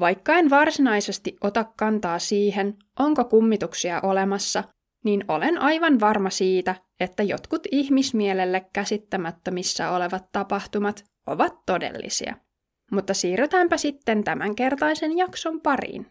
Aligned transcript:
Vaikka 0.00 0.34
en 0.34 0.50
varsinaisesti 0.50 1.36
ota 1.40 1.64
kantaa 1.64 2.18
siihen, 2.18 2.76
onko 2.98 3.24
kummituksia 3.24 4.00
olemassa, 4.02 4.64
niin 5.04 5.24
olen 5.28 5.58
aivan 5.58 6.00
varma 6.00 6.30
siitä, 6.30 6.74
että 7.00 7.22
jotkut 7.22 7.62
ihmismielelle 7.72 8.66
käsittämättömissä 8.72 9.90
olevat 9.90 10.32
tapahtumat 10.32 11.04
ovat 11.26 11.54
todellisia. 11.66 12.36
Mutta 12.92 13.14
siirrytäänpä 13.14 13.76
sitten 13.76 14.24
tämänkertaisen 14.24 15.18
jakson 15.18 15.60
pariin. 15.60 16.06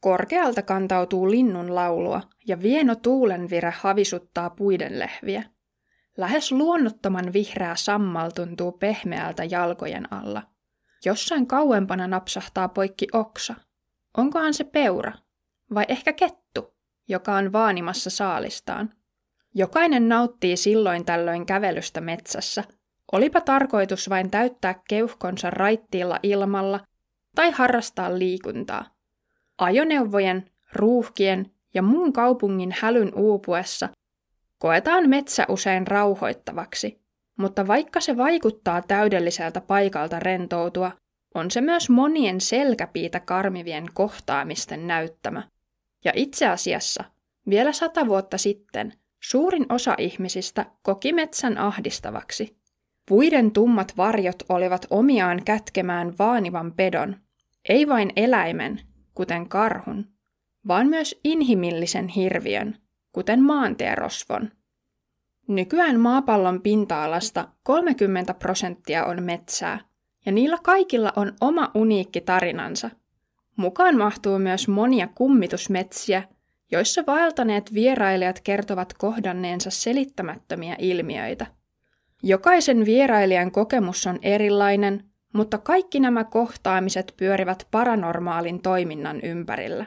Korkealta 0.00 0.62
kantautuu 0.62 1.30
linnun 1.30 1.74
laulua 1.74 2.20
ja 2.46 2.62
vieno 2.62 2.94
tuulenvire 2.94 3.72
havisuttaa 3.78 4.50
puiden 4.50 4.98
lehviä. 4.98 5.42
Lähes 6.16 6.52
luonnottoman 6.52 7.32
vihreä 7.32 7.76
sammal 7.76 8.30
tuntuu 8.30 8.72
pehmeältä 8.72 9.44
jalkojen 9.44 10.12
alla– 10.12 10.42
Jossain 11.06 11.46
kauempana 11.46 12.06
napsahtaa 12.06 12.68
poikki 12.68 13.06
oksa. 13.12 13.54
Onkohan 14.16 14.54
se 14.54 14.64
peura? 14.64 15.12
Vai 15.74 15.84
ehkä 15.88 16.12
kettu, 16.12 16.74
joka 17.08 17.34
on 17.34 17.52
vaanimassa 17.52 18.10
saalistaan? 18.10 18.92
Jokainen 19.54 20.08
nauttii 20.08 20.56
silloin 20.56 21.04
tällöin 21.04 21.46
kävelystä 21.46 22.00
metsässä, 22.00 22.64
olipa 23.12 23.40
tarkoitus 23.40 24.08
vain 24.08 24.30
täyttää 24.30 24.82
keuhkonsa 24.88 25.50
raittiilla 25.50 26.18
ilmalla 26.22 26.80
tai 27.34 27.50
harrastaa 27.50 28.18
liikuntaa. 28.18 28.84
Ajoneuvojen, 29.58 30.50
ruuhkien 30.72 31.50
ja 31.74 31.82
muun 31.82 32.12
kaupungin 32.12 32.74
hälyn 32.80 33.14
uupuessa 33.14 33.88
koetaan 34.58 35.08
metsä 35.08 35.46
usein 35.48 35.86
rauhoittavaksi– 35.86 37.00
mutta 37.36 37.66
vaikka 37.66 38.00
se 38.00 38.16
vaikuttaa 38.16 38.82
täydelliseltä 38.82 39.60
paikalta 39.60 40.18
rentoutua, 40.20 40.92
on 41.34 41.50
se 41.50 41.60
myös 41.60 41.90
monien 41.90 42.40
selkäpiitä 42.40 43.20
karmivien 43.20 43.86
kohtaamisten 43.94 44.86
näyttämä. 44.86 45.42
Ja 46.04 46.12
itse 46.14 46.46
asiassa, 46.46 47.04
vielä 47.48 47.72
sata 47.72 48.06
vuotta 48.06 48.38
sitten, 48.38 48.92
suurin 49.22 49.66
osa 49.68 49.94
ihmisistä 49.98 50.66
koki 50.82 51.12
metsän 51.12 51.58
ahdistavaksi. 51.58 52.56
Puiden 53.08 53.50
tummat 53.50 53.96
varjot 53.96 54.42
olivat 54.48 54.86
omiaan 54.90 55.44
kätkemään 55.44 56.14
vaanivan 56.18 56.72
pedon, 56.72 57.16
ei 57.68 57.88
vain 57.88 58.12
eläimen, 58.16 58.80
kuten 59.14 59.48
karhun, 59.48 60.06
vaan 60.68 60.86
myös 60.86 61.20
inhimillisen 61.24 62.08
hirviön, 62.08 62.76
kuten 63.12 63.42
maantierosvon. 63.42 64.50
Nykyään 65.48 66.00
maapallon 66.00 66.62
pinta-alasta 66.62 67.48
30 67.62 68.34
prosenttia 68.34 69.04
on 69.04 69.22
metsää, 69.22 69.78
ja 70.26 70.32
niillä 70.32 70.58
kaikilla 70.62 71.12
on 71.16 71.32
oma 71.40 71.70
uniikki 71.74 72.20
tarinansa. 72.20 72.90
Mukaan 73.56 73.98
mahtuu 73.98 74.38
myös 74.38 74.68
monia 74.68 75.08
kummitusmetsiä, 75.14 76.22
joissa 76.72 77.04
vaeltaneet 77.06 77.74
vierailijat 77.74 78.40
kertovat 78.40 78.94
kohdanneensa 78.94 79.70
selittämättömiä 79.70 80.76
ilmiöitä. 80.78 81.46
Jokaisen 82.22 82.84
vierailijan 82.84 83.50
kokemus 83.50 84.06
on 84.06 84.18
erilainen, 84.22 85.04
mutta 85.32 85.58
kaikki 85.58 86.00
nämä 86.00 86.24
kohtaamiset 86.24 87.14
pyörivät 87.16 87.66
paranormaalin 87.70 88.62
toiminnan 88.62 89.20
ympärillä. 89.20 89.86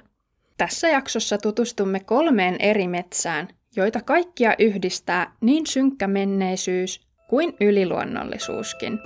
Tässä 0.57 0.89
jaksossa 0.89 1.37
tutustumme 1.37 1.99
kolmeen 1.99 2.55
eri 2.59 2.87
metsään, 2.87 3.47
joita 3.75 4.01
kaikkia 4.01 4.53
yhdistää 4.59 5.33
niin 5.41 5.67
synkkä 5.67 6.07
menneisyys 6.07 7.07
kuin 7.27 7.53
yliluonnollisuuskin. 7.61 8.99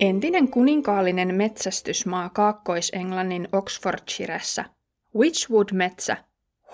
Entinen 0.00 0.48
kuninkaallinen 0.48 1.34
metsästysmaa 1.34 2.28
Kaakkois-Englannin 2.28 3.48
Oxfordshiressä, 3.52 4.64
Witchwood-metsä, 5.16 6.16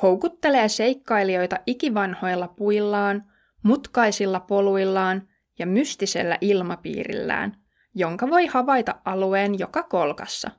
houkuttelee 0.03 0.69
seikkailijoita 0.69 1.57
ikivanhoilla 1.67 2.49
puillaan, 2.49 3.32
mutkaisilla 3.63 4.41
poluillaan 4.41 5.29
ja 5.59 5.67
mystisellä 5.67 6.39
ilmapiirillään, 6.41 7.57
jonka 7.95 8.31
voi 8.31 8.47
havaita 8.47 8.95
alueen 9.05 9.59
joka 9.59 9.83
kolkassa. 9.83 10.51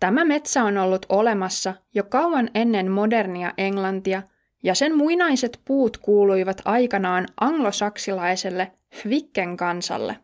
Tämä 0.00 0.24
metsä 0.24 0.64
on 0.64 0.78
ollut 0.78 1.06
olemassa 1.08 1.74
jo 1.94 2.04
kauan 2.04 2.50
ennen 2.54 2.90
modernia 2.90 3.52
Englantia, 3.58 4.22
ja 4.62 4.74
sen 4.74 4.96
muinaiset 4.96 5.60
puut 5.64 5.96
kuuluivat 5.96 6.62
aikanaan 6.64 7.26
anglosaksilaiselle 7.40 8.72
Hvikken 9.04 9.56
kansalle. 9.56 10.16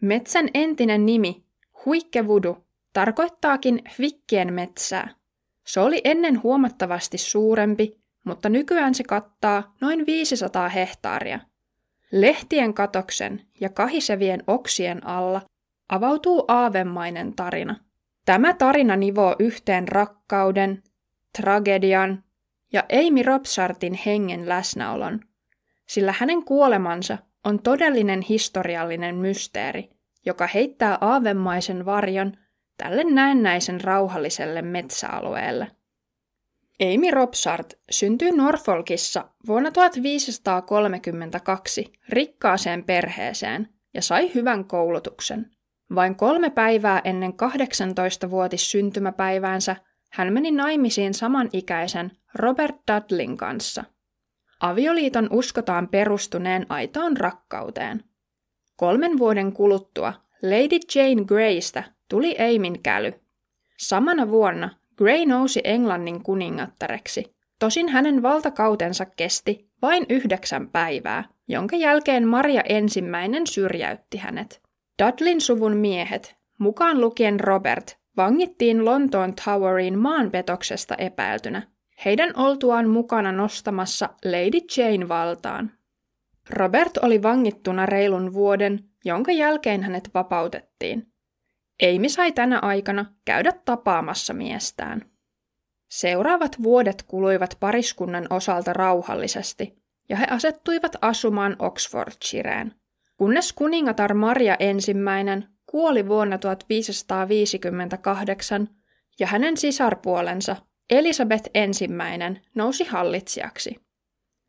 Metsän 0.00 0.48
entinen 0.54 1.06
nimi, 1.06 1.44
Huikkevudu, 1.84 2.66
tarkoittaakin 2.92 3.82
Hvikkien 3.98 4.52
metsää. 4.52 5.08
Se 5.66 5.80
oli 5.80 6.00
ennen 6.04 6.42
huomattavasti 6.42 7.18
suurempi, 7.18 8.00
mutta 8.24 8.48
nykyään 8.48 8.94
se 8.94 9.04
kattaa 9.04 9.74
noin 9.80 10.06
500 10.06 10.68
hehtaaria– 10.68 11.40
Lehtien 12.12 12.74
katoksen 12.74 13.46
ja 13.60 13.68
kahisevien 13.68 14.42
oksien 14.46 15.06
alla 15.06 15.42
avautuu 15.88 16.44
aavemainen 16.48 17.34
tarina. 17.34 17.76
Tämä 18.24 18.54
tarina 18.54 18.96
nivoo 18.96 19.36
yhteen 19.38 19.88
rakkauden, 19.88 20.82
tragedian 21.38 22.24
ja 22.72 22.84
Amy 22.92 23.22
Robsartin 23.22 23.98
hengen 24.06 24.48
läsnäolon, 24.48 25.20
sillä 25.88 26.14
hänen 26.18 26.44
kuolemansa 26.44 27.18
on 27.44 27.62
todellinen 27.62 28.20
historiallinen 28.20 29.16
mysteeri, 29.16 29.90
joka 30.26 30.46
heittää 30.46 30.98
aavemaisen 31.00 31.84
varjon 31.84 32.32
tälle 32.76 33.04
näennäisen 33.04 33.80
rauhalliselle 33.80 34.62
metsäalueelle. 34.62 35.70
Amy 36.80 37.10
Robsart 37.10 37.72
syntyi 37.90 38.32
Norfolkissa 38.32 39.28
vuonna 39.46 39.70
1532 39.70 41.92
rikkaaseen 42.08 42.84
perheeseen 42.84 43.68
ja 43.94 44.02
sai 44.02 44.34
hyvän 44.34 44.64
koulutuksen. 44.64 45.50
Vain 45.94 46.16
kolme 46.16 46.50
päivää 46.50 47.00
ennen 47.04 47.32
18-vuotis 47.32 48.70
syntymäpäiväänsä 48.70 49.76
hän 50.10 50.32
meni 50.32 50.50
naimisiin 50.50 51.14
samanikäisen 51.14 52.10
Robert 52.34 52.76
Dudlin 52.92 53.36
kanssa. 53.36 53.84
Avioliiton 54.60 55.28
uskotaan 55.30 55.88
perustuneen 55.88 56.66
aitoon 56.68 57.16
rakkauteen. 57.16 58.04
Kolmen 58.76 59.18
vuoden 59.18 59.52
kuluttua 59.52 60.12
Lady 60.42 60.78
Jane 60.94 61.24
Greystä 61.24 61.84
tuli 62.08 62.36
Aimin 62.38 62.82
käly. 62.82 63.12
Samana 63.78 64.28
vuonna 64.28 64.79
Grey 65.00 65.26
nousi 65.26 65.60
Englannin 65.64 66.22
kuningattareksi. 66.22 67.24
Tosin 67.58 67.88
hänen 67.88 68.22
valtakautensa 68.22 69.06
kesti 69.06 69.68
vain 69.82 70.06
yhdeksän 70.08 70.68
päivää, 70.68 71.24
jonka 71.48 71.76
jälkeen 71.76 72.28
Maria 72.28 72.62
ensimmäinen 72.68 73.46
syrjäytti 73.46 74.16
hänet. 74.16 74.62
Dudlin 75.02 75.40
suvun 75.40 75.76
miehet, 75.76 76.36
mukaan 76.58 77.00
lukien 77.00 77.40
Robert, 77.40 77.96
vangittiin 78.16 78.84
Lontoon 78.84 79.34
Toweriin 79.44 79.98
maanpetoksesta 79.98 80.94
epäiltynä, 80.94 81.62
heidän 82.04 82.32
oltuaan 82.36 82.88
mukana 82.88 83.32
nostamassa 83.32 84.08
Lady 84.24 84.60
Jane 84.76 85.08
valtaan. 85.08 85.70
Robert 86.50 86.96
oli 87.02 87.22
vangittuna 87.22 87.86
reilun 87.86 88.32
vuoden, 88.32 88.84
jonka 89.04 89.32
jälkeen 89.32 89.82
hänet 89.82 90.10
vapautettiin. 90.14 91.09
Eimi 91.80 92.08
sai 92.08 92.32
tänä 92.32 92.58
aikana 92.58 93.04
käydä 93.24 93.52
tapaamassa 93.64 94.34
miestään. 94.34 95.10
Seuraavat 95.90 96.62
vuodet 96.62 97.02
kuluivat 97.02 97.56
pariskunnan 97.60 98.26
osalta 98.30 98.72
rauhallisesti, 98.72 99.82
ja 100.08 100.16
he 100.16 100.26
asettuivat 100.30 100.96
asumaan 101.00 101.56
Oxfordshireen, 101.58 102.74
kunnes 103.16 103.52
kuningatar 103.52 104.14
Maria 104.14 104.56
ensimmäinen 104.58 105.48
kuoli 105.66 106.08
vuonna 106.08 106.38
1558 106.38 108.68
ja 109.20 109.26
hänen 109.26 109.56
sisarpuolensa 109.56 110.56
Elisabeth 110.90 111.50
ensimmäinen 111.54 112.42
nousi 112.54 112.84
hallitsijaksi. 112.84 113.76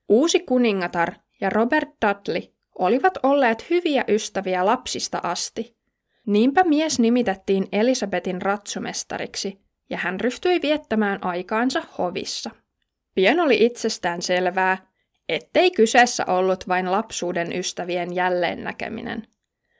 Uusi 0.10 0.40
kuningatar 0.40 1.14
ja 1.42 1.50
Robert 1.50 1.90
Dudley 2.06 2.42
olivat 2.80 3.18
olleet 3.24 3.70
hyviä 3.70 4.06
ystäviä 4.08 4.66
lapsista 4.66 5.20
asti. 5.24 5.81
Niinpä 6.28 6.64
mies 6.64 7.00
nimitettiin 7.00 7.68
Elisabetin 7.72 8.42
ratsumestariksi 8.42 9.62
ja 9.90 9.98
hän 9.98 10.20
ryhtyi 10.20 10.62
viettämään 10.62 11.24
aikaansa 11.24 11.84
hovissa. 11.98 12.50
Pian 13.16 13.40
oli 13.40 13.66
itsestään 13.66 14.22
selvää, 14.22 14.78
ettei 15.30 15.72
kyseessä 15.72 16.26
ollut 16.28 16.68
vain 16.68 16.92
lapsuuden 16.92 17.54
ystävien 17.54 18.16
jälleen 18.16 18.64
näkeminen. 18.64 19.28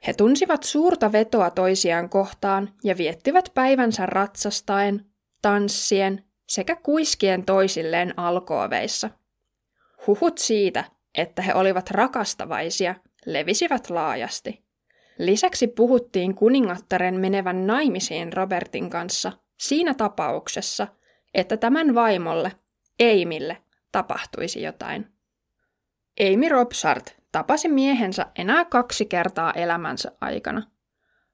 He 0.08 0.14
tunsivat 0.14 0.64
suurta 0.64 1.12
vetoa 1.12 1.50
toisiaan 1.50 2.10
kohtaan 2.10 2.74
ja 2.84 2.98
viettivät 2.98 3.52
päivänsä 3.54 4.06
ratsastaen, 4.06 5.06
tanssien 5.42 6.24
sekä 6.50 6.76
kuiskien 6.76 7.46
toisilleen 7.46 8.20
alkooveissa. 8.20 9.10
Huhut 10.08 10.38
siitä, 10.38 10.84
että 11.18 11.42
he 11.42 11.54
olivat 11.54 11.92
rakastavaisia, 11.92 12.96
levisivät 13.26 13.90
laajasti. 13.90 14.64
Lisäksi 15.18 15.68
puhuttiin 15.68 16.36
kuningattaren 16.36 17.16
menevän 17.16 17.68
naimisiin 17.68 18.34
Robertin 18.34 18.90
kanssa 18.90 19.32
siinä 19.60 19.94
tapauksessa, 19.94 20.88
että 21.34 21.58
tämän 21.58 21.96
vaimolle, 21.96 22.52
Eimille, 23.00 23.58
tapahtuisi 23.92 24.62
jotain. 24.62 25.08
Amy 26.20 26.50
Robsart 26.50 27.16
tapasi 27.32 27.68
miehensä 27.68 28.26
enää 28.36 28.66
kaksi 28.66 29.06
kertaa 29.06 29.54
elämänsä 29.54 30.12
aikana. 30.22 30.64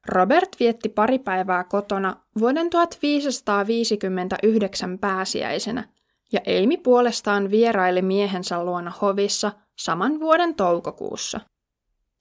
Robert 0.08 0.50
vietti 0.60 0.90
pari 0.90 1.20
päivää 1.20 1.64
kotona 1.64 2.16
vuoden 2.40 2.70
1559 2.70 5.00
pääsiäisenä, 5.00 5.84
ja 6.32 6.40
Amy 6.40 6.78
puolestaan 6.78 7.52
vieraili 7.52 8.02
miehensä 8.02 8.64
luona 8.64 8.94
hovissa 9.02 9.52
saman 9.76 10.20
vuoden 10.20 10.56
toukokuussa. 10.56 11.40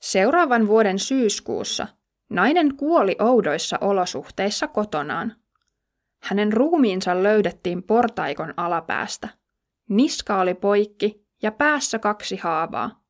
Seuraavan 0.06 0.66
vuoden 0.66 0.98
syyskuussa 0.98 1.86
nainen 2.30 2.76
kuoli 2.76 3.16
oudoissa 3.18 3.78
olosuhteissa 3.80 4.68
kotonaan. 4.68 5.36
Hänen 6.22 6.52
ruumiinsa 6.52 7.22
löydettiin 7.22 7.82
portaikon 7.82 8.54
alapäästä. 8.56 9.28
Niska 9.88 10.40
oli 10.40 10.54
poikki 10.54 11.26
ja 11.42 11.52
päässä 11.52 11.98
kaksi 11.98 12.36
haavaa. 12.36 13.04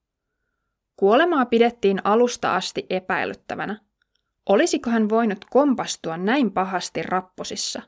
Kuolemaa 0.96 1.46
pidettiin 1.46 2.00
alusta 2.04 2.56
asti 2.56 2.86
epäilyttävänä. 2.90 3.80
Olisiko 4.48 4.90
hän 4.90 5.08
voinut 5.08 5.44
kompastua 5.50 6.16
näin 6.16 6.52
pahasti 6.52 7.02
rapposissa? 7.02 7.82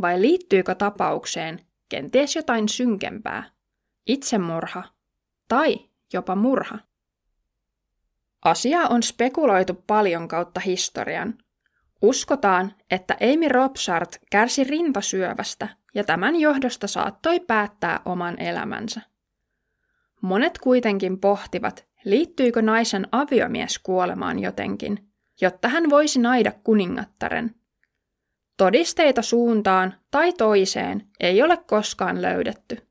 Vai 0.00 0.20
liittyykö 0.20 0.74
tapaukseen 0.74 1.60
kenties 1.88 2.36
jotain 2.36 2.68
synkempää? 2.68 3.50
Itsemurha 4.06 4.82
tai 5.48 5.76
jopa 6.12 6.34
murha? 6.36 6.78
Asiaa 8.44 8.86
on 8.88 9.02
spekuloitu 9.02 9.74
paljon 9.86 10.28
kautta 10.28 10.60
historian. 10.60 11.34
Uskotaan, 12.02 12.74
että 12.90 13.16
Amy 13.20 13.48
Robsart 13.48 14.16
kärsi 14.30 14.64
rintasyövästä 14.64 15.68
ja 15.94 16.04
tämän 16.04 16.36
johdosta 16.36 16.86
saattoi 16.86 17.40
päättää 17.40 18.00
oman 18.04 18.40
elämänsä. 18.40 19.00
Monet 20.20 20.58
kuitenkin 20.58 21.20
pohtivat, 21.20 21.86
liittyykö 22.04 22.62
naisen 22.62 23.08
aviomies 23.12 23.78
kuolemaan 23.78 24.38
jotenkin, 24.38 25.08
jotta 25.40 25.68
hän 25.68 25.90
voisi 25.90 26.18
naida 26.18 26.52
kuningattaren. 26.64 27.54
Todisteita 28.56 29.22
suuntaan 29.22 29.94
tai 30.10 30.32
toiseen 30.32 31.06
ei 31.20 31.42
ole 31.42 31.56
koskaan 31.56 32.22
löydetty. 32.22 32.83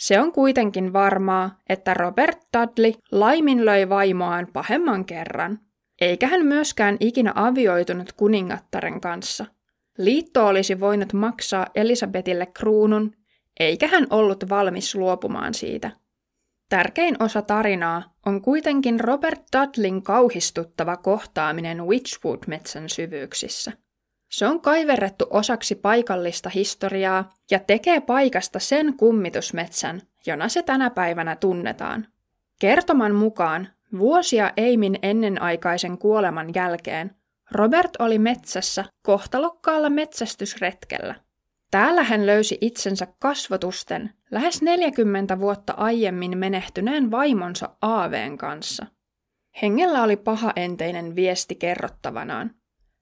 Se 0.00 0.20
on 0.20 0.32
kuitenkin 0.32 0.92
varmaa, 0.92 1.58
että 1.68 1.94
Robert 1.94 2.38
Dudley 2.56 2.92
laiminlöi 3.12 3.88
vaimoaan 3.88 4.46
pahemman 4.52 5.04
kerran, 5.04 5.58
eikä 6.00 6.26
hän 6.26 6.46
myöskään 6.46 6.96
ikinä 7.00 7.32
avioitunut 7.34 8.12
kuningattaren 8.12 9.00
kanssa. 9.00 9.46
Liitto 9.98 10.46
olisi 10.46 10.80
voinut 10.80 11.12
maksaa 11.12 11.66
Elisabetille 11.74 12.46
kruunun, 12.46 13.12
eikä 13.60 13.86
hän 13.88 14.06
ollut 14.10 14.48
valmis 14.48 14.94
luopumaan 14.94 15.54
siitä. 15.54 15.90
Tärkein 16.68 17.22
osa 17.22 17.42
tarinaa 17.42 18.14
on 18.26 18.42
kuitenkin 18.42 19.00
Robert 19.00 19.42
Dudlin 19.56 20.02
kauhistuttava 20.02 20.96
kohtaaminen 20.96 21.86
Witchwood-metsän 21.86 22.88
syvyyksissä. 22.88 23.72
Se 24.30 24.46
on 24.46 24.60
kaiverrettu 24.60 25.26
osaksi 25.30 25.74
paikallista 25.74 26.48
historiaa 26.48 27.32
ja 27.50 27.58
tekee 27.58 28.00
paikasta 28.00 28.58
sen 28.58 28.96
kummitusmetsän, 28.96 30.02
jona 30.26 30.48
se 30.48 30.62
tänä 30.62 30.90
päivänä 30.90 31.36
tunnetaan. 31.36 32.06
Kertoman 32.60 33.14
mukaan 33.14 33.68
vuosia 33.98 34.52
Eimin 34.56 34.98
ennenaikaisen 35.02 35.98
kuoleman 35.98 36.54
jälkeen 36.54 37.16
Robert 37.52 37.90
oli 37.98 38.18
metsässä 38.18 38.84
kohtalokkaalla 39.02 39.90
metsästysretkellä– 39.90 41.14
Täällä 41.70 42.02
hän 42.02 42.26
löysi 42.26 42.58
itsensä 42.60 43.06
kasvotusten 43.18 44.10
lähes 44.30 44.62
40 44.62 45.40
vuotta 45.40 45.72
aiemmin 45.72 46.38
menehtyneen 46.38 47.10
vaimonsa 47.10 47.76
Aaveen 47.82 48.38
kanssa. 48.38 48.86
Hengellä 49.62 50.02
oli 50.02 50.16
pahaenteinen 50.16 51.16
viesti 51.16 51.54
kerrottavanaan. 51.54 52.50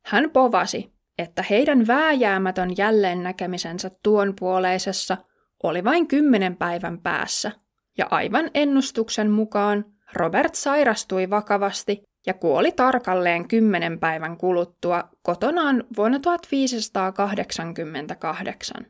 Hän 0.05 0.31
povasi, 0.31 0.93
että 1.19 1.45
heidän 1.51 1.87
vääjäämätön 1.87 2.71
jälleen 2.77 3.23
näkemisensä 3.23 3.91
tuon 4.03 4.35
puoleisessa 4.41 5.17
oli 5.63 5.85
vain 5.85 6.09
kymmenen 6.09 6.57
päivän 6.57 7.01
päässä, 7.01 7.53
ja 7.99 8.07
aivan 8.11 8.51
ennustuksen 8.55 9.31
mukaan 9.31 9.85
Robert 10.15 10.55
sairastui 10.55 11.31
vakavasti 11.31 12.03
ja 12.27 12.35
kuoli 12.35 12.73
tarkalleen 12.73 13.49
kymmenen 13.49 14.01
päivän 14.01 14.37
kuluttua 14.37 15.09
kotonaan 15.23 15.85
vuonna 15.97 16.19
1588. 16.19 18.87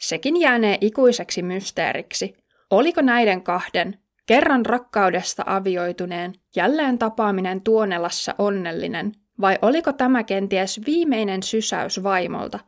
Sekin 0.00 0.40
jäänee 0.40 0.78
ikuiseksi 0.80 1.42
mysteeriksi, 1.42 2.34
oliko 2.70 3.02
näiden 3.02 3.42
kahden, 3.42 3.98
kerran 4.26 4.66
rakkaudesta 4.66 5.42
avioituneen, 5.46 6.34
jälleen 6.56 6.98
tapaaminen 6.98 7.62
Tuonelassa 7.62 8.34
onnellinen, 8.38 9.12
vai 9.40 9.58
oliko 9.62 9.92
tämä 9.92 10.24
kenties 10.24 10.80
viimeinen 10.86 11.42
sysäys 11.42 12.02
vaimolta, 12.02 12.58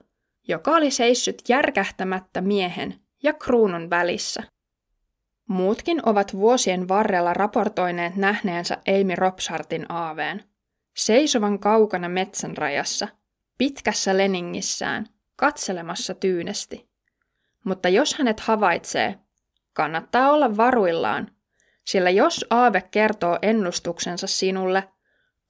joka 0.49 0.71
oli 0.71 0.91
seissyt 0.91 1.43
järkähtämättä 1.49 2.41
miehen 2.41 3.01
ja 3.23 3.33
kruunun 3.33 3.91
välissä. 3.91 4.43
Muutkin 5.49 6.09
ovat 6.09 6.33
vuosien 6.33 6.89
varrella 6.89 7.35
raportoineet 7.35 8.17
nähneensä 8.17 8.79
Amy 8.89 9.15
Robsartin 9.17 9.87
aaveen. 9.89 10.45
Seisovan 10.97 11.59
kaukana 11.59 12.09
metsän 12.09 12.57
rajassa, 12.57 13.09
pitkässä 13.59 14.17
leningissään, 14.17 15.07
katselemassa 15.37 16.15
tyynesti. 16.15 16.89
Mutta 17.65 17.89
jos 17.89 18.15
hänet 18.15 18.41
havaitsee, 18.41 19.19
kannattaa 19.73 20.31
olla 20.31 20.57
varuillaan, 20.57 21.31
sillä 21.85 22.11
jos 22.11 22.47
aave 22.51 22.83
kertoo 22.91 23.39
ennustuksensa 23.43 24.27
sinulle, 24.27 24.89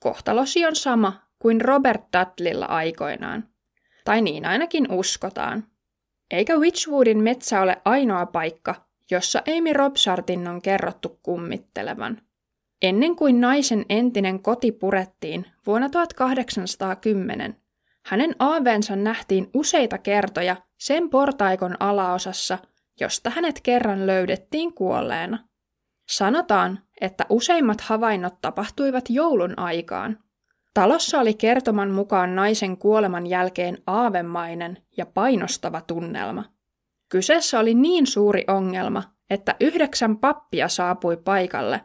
kohtalosi 0.06 0.66
on 0.66 0.76
sama 0.76 1.12
kuin 1.38 1.60
Robert 1.60 2.02
Dudleylla 2.12 2.66
aikoinaan. 2.66 3.48
Tai 4.04 4.22
niin 4.22 4.44
ainakin 4.46 4.92
uskotaan. 4.92 5.64
Eikä 6.30 6.56
Witchwoodin 6.56 7.18
metsä 7.18 7.60
ole 7.60 7.82
ainoa 7.84 8.26
paikka, 8.26 8.74
jossa 9.10 9.42
Amy 9.58 9.72
Robsartin 9.72 10.48
on 10.48 10.62
kerrottu 10.62 11.18
kummittelevan. 11.22 12.22
Ennen 12.82 13.16
kuin 13.16 13.40
naisen 13.40 13.84
entinen 13.88 14.42
koti 14.42 14.72
purettiin 14.72 15.46
vuonna 15.66 15.88
1810, 15.88 17.56
hänen 18.06 18.34
aaveensa 18.38 18.96
nähtiin 18.96 19.50
useita 19.54 19.98
kertoja 19.98 20.56
sen 20.78 21.10
portaikon 21.10 21.76
alaosassa, 21.80 22.58
josta 23.00 23.30
hänet 23.30 23.60
kerran 23.60 24.06
löydettiin 24.06 24.74
kuolleena. 24.74 25.48
Sanotaan, 26.08 26.85
että 27.00 27.26
useimmat 27.28 27.80
havainnot 27.80 28.34
tapahtuivat 28.40 29.04
joulun 29.10 29.58
aikaan. 29.58 30.18
Talossa 30.74 31.20
oli 31.20 31.34
kertoman 31.34 31.90
mukaan 31.90 32.36
naisen 32.36 32.76
kuoleman 32.76 33.26
jälkeen 33.26 33.78
aavemainen 33.86 34.78
ja 34.96 35.06
painostava 35.06 35.80
tunnelma– 35.80 36.44
Kyseessä 37.08 37.60
oli 37.60 37.74
niin 37.74 38.06
suuri 38.06 38.44
ongelma, 38.48 39.02
että 39.30 39.54
yhdeksän 39.60 40.16
pappia 40.16 40.68
saapui 40.68 41.16
paikalle, 41.16 41.80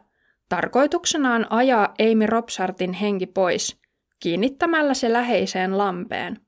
tarkoituksenaan 0.48 1.46
ajaa 1.50 1.94
Amy 2.10 2.26
Robsartin 2.26 2.92
henki 2.92 3.26
pois, 3.26 3.80
kiinnittämällä 4.20 4.94
se 4.94 5.12
läheiseen 5.12 5.78
lampeen. 5.78 6.40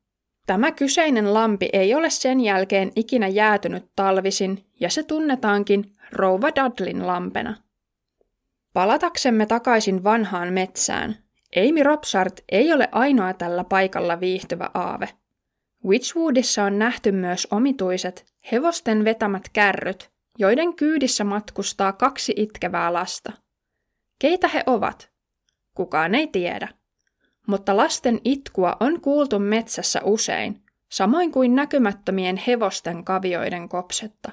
Tämä 0.46 0.72
kyseinen 0.72 1.34
lampi 1.34 1.68
ei 1.72 1.94
ole 1.94 2.10
sen 2.10 2.40
jälkeen 2.40 2.92
ikinä 2.96 3.28
jäätynyt 3.28 3.90
talvisin, 3.96 4.64
ja 4.80 4.90
se 4.90 5.02
tunnetaankin 5.02 5.84
Rouva 6.12 6.48
Dudlin 6.48 7.06
lampena. 7.06 7.56
Palataksemme 8.74 9.46
takaisin 9.46 10.04
vanhaan 10.04 10.52
metsään, 10.52 11.16
Amy 11.56 11.82
Robsart 11.82 12.40
ei 12.52 12.72
ole 12.72 12.88
ainoa 12.92 13.34
tällä 13.34 13.64
paikalla 13.64 14.20
viihtyvä 14.20 14.70
aave– 14.74 15.08
Witchwoodissa 15.84 16.64
on 16.64 16.78
nähty 16.78 17.12
myös 17.12 17.48
omituiset, 17.50 18.26
hevosten 18.52 19.04
vetämät 19.04 19.48
kärryt, 19.52 20.10
joiden 20.38 20.76
kyydissä 20.76 21.24
matkustaa 21.24 21.92
kaksi 21.92 22.34
itkevää 22.36 22.92
lasta. 22.92 23.32
Keitä 24.18 24.48
he 24.48 24.62
ovat? 24.66 25.12
Kukaan 25.74 26.14
ei 26.14 26.26
tiedä. 26.26 26.68
Mutta 27.46 27.76
lasten 27.76 28.20
itkua 28.24 28.76
on 28.80 29.00
kuultu 29.00 29.38
metsässä 29.38 30.00
usein, 30.04 30.62
samoin 30.90 31.32
kuin 31.32 31.54
näkymättömien 31.54 32.36
hevosten 32.46 33.04
kavioiden 33.04 33.68
kopsetta. 33.68 34.32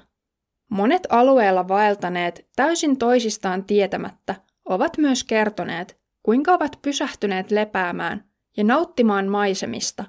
Monet 0.71 1.07
alueella 1.09 1.67
vaeltaneet 1.67 2.47
täysin 2.55 2.97
toisistaan 2.97 3.63
tietämättä 3.65 4.35
ovat 4.65 4.97
myös 4.97 5.23
kertoneet, 5.23 5.99
kuinka 6.23 6.53
ovat 6.53 6.79
pysähtyneet 6.81 7.51
lepäämään 7.51 8.23
ja 8.57 8.63
nauttimaan 8.63 9.27
maisemista, 9.27 10.05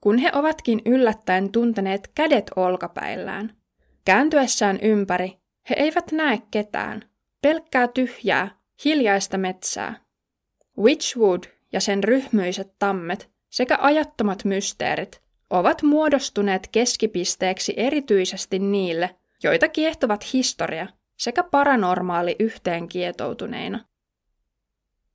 kun 0.00 0.18
he 0.18 0.30
ovatkin 0.34 0.82
yllättäen 0.84 1.52
tunteneet 1.52 2.10
kädet 2.14 2.50
olkapäillään. 2.56 3.56
Kääntyessään 4.04 4.78
ympäri 4.82 5.38
he 5.70 5.74
eivät 5.78 6.12
näe 6.12 6.38
ketään, 6.50 7.02
pelkkää 7.42 7.88
tyhjää, 7.88 8.58
hiljaista 8.84 9.38
metsää. 9.38 9.94
Witchwood 10.78 11.44
ja 11.72 11.80
sen 11.80 12.04
ryhmyiset 12.04 12.72
tammet 12.78 13.30
sekä 13.50 13.78
ajattomat 13.80 14.44
mysteerit 14.44 15.22
ovat 15.50 15.82
muodostuneet 15.82 16.68
keskipisteeksi 16.72 17.74
erityisesti 17.76 18.58
niille, 18.58 19.16
joita 19.46 19.68
kiehtovat 19.68 20.32
historia 20.32 20.86
sekä 21.16 21.42
paranormaali 21.42 22.36
yhteen 22.38 22.88
kietoutuneina. 22.88 23.84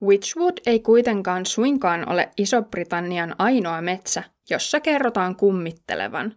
Witchwood 0.04 0.58
ei 0.66 0.80
kuitenkaan 0.80 1.46
suinkaan 1.46 2.10
ole 2.10 2.30
Iso-Britannian 2.38 3.36
ainoa 3.38 3.82
metsä, 3.82 4.24
jossa 4.50 4.80
kerrotaan 4.80 5.36
kummittelevan. 5.36 6.36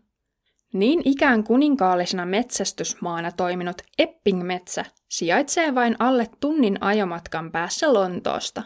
Niin 0.72 1.02
ikään 1.04 1.44
kuninkaallisena 1.44 2.26
metsästysmaana 2.26 3.32
toiminut 3.32 3.82
Epping-metsä 3.98 4.84
sijaitsee 5.08 5.74
vain 5.74 5.96
alle 5.98 6.30
tunnin 6.40 6.78
ajomatkan 6.80 7.52
päässä 7.52 7.92
Lontoosta. 7.92 8.62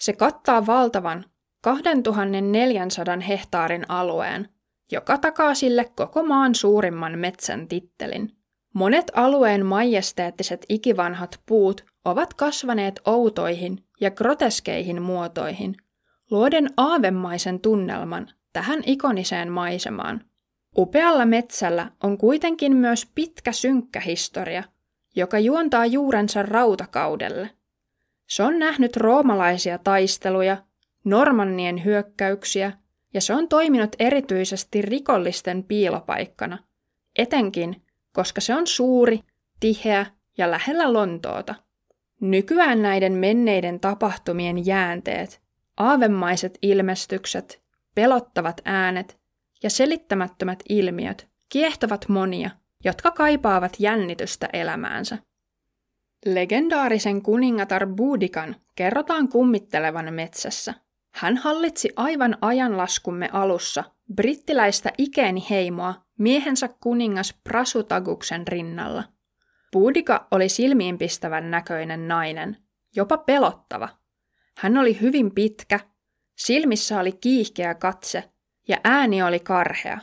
Se 0.00 0.12
kattaa 0.12 0.66
valtavan 0.66 1.24
2400 1.60 3.20
hehtaarin 3.20 3.90
alueen, 3.90 4.48
joka 4.92 5.18
takaa 5.18 5.54
sille 5.54 5.92
koko 5.96 6.22
maan 6.22 6.54
suurimman 6.54 7.18
metsän 7.18 7.68
tittelin. 7.68 8.35
Monet 8.76 9.10
alueen 9.14 9.66
majesteettiset 9.66 10.66
ikivanhat 10.68 11.40
puut 11.46 11.84
ovat 12.04 12.34
kasvaneet 12.34 13.00
outoihin 13.04 13.84
ja 14.00 14.10
groteskeihin 14.10 15.02
muotoihin, 15.02 15.76
luoden 16.30 16.70
aavemaisen 16.76 17.60
tunnelman 17.60 18.30
tähän 18.52 18.82
ikoniseen 18.86 19.52
maisemaan. 19.52 20.24
Upealla 20.78 21.26
metsällä 21.26 21.90
on 22.02 22.18
kuitenkin 22.18 22.76
myös 22.76 23.06
pitkä 23.14 23.52
synkkä 23.52 24.00
historia, 24.00 24.64
joka 25.14 25.38
juontaa 25.38 25.86
juurensa 25.86 26.42
rautakaudelle. 26.42 27.50
Se 28.26 28.42
on 28.42 28.58
nähnyt 28.58 28.96
roomalaisia 28.96 29.78
taisteluja, 29.78 30.56
normannien 31.04 31.84
hyökkäyksiä 31.84 32.72
ja 33.14 33.20
se 33.20 33.34
on 33.34 33.48
toiminut 33.48 33.96
erityisesti 33.98 34.82
rikollisten 34.82 35.64
piilopaikkana, 35.64 36.58
etenkin 37.18 37.85
koska 38.16 38.40
se 38.40 38.54
on 38.54 38.66
suuri, 38.66 39.20
tiheä 39.60 40.06
ja 40.38 40.50
lähellä 40.50 40.92
Lontoota. 40.92 41.54
Nykyään 42.20 42.82
näiden 42.82 43.12
menneiden 43.12 43.80
tapahtumien 43.80 44.66
jäänteet, 44.66 45.42
aavemaiset 45.76 46.58
ilmestykset, 46.62 47.62
pelottavat 47.94 48.60
äänet 48.64 49.18
ja 49.62 49.70
selittämättömät 49.70 50.62
ilmiöt 50.68 51.28
kiehtovat 51.48 52.08
monia, 52.08 52.50
jotka 52.84 53.10
kaipaavat 53.10 53.76
jännitystä 53.78 54.48
elämäänsä. 54.52 55.18
Legendaarisen 56.26 57.22
kuningatar 57.22 57.86
Budikan 57.86 58.56
kerrotaan 58.74 59.28
kummittelevan 59.28 60.14
metsässä. 60.14 60.74
Hän 61.14 61.36
hallitsi 61.36 61.90
aivan 61.96 62.36
ajanlaskumme 62.40 63.28
alussa 63.32 63.84
brittiläistä 64.14 64.92
Ikeeni-heimoa 64.98 66.05
miehensä 66.18 66.68
kuningas 66.80 67.34
Prasutaguksen 67.44 68.48
rinnalla. 68.48 69.04
Puudika 69.72 70.26
oli 70.30 70.48
silmiinpistävän 70.48 71.50
näköinen 71.50 72.08
nainen, 72.08 72.56
jopa 72.96 73.18
pelottava. 73.18 73.88
Hän 74.58 74.76
oli 74.76 75.00
hyvin 75.00 75.34
pitkä, 75.34 75.80
silmissä 76.36 77.00
oli 77.00 77.12
kiihkeä 77.12 77.74
katse 77.74 78.24
ja 78.68 78.76
ääni 78.84 79.22
oli 79.22 79.40
karhea. 79.40 79.98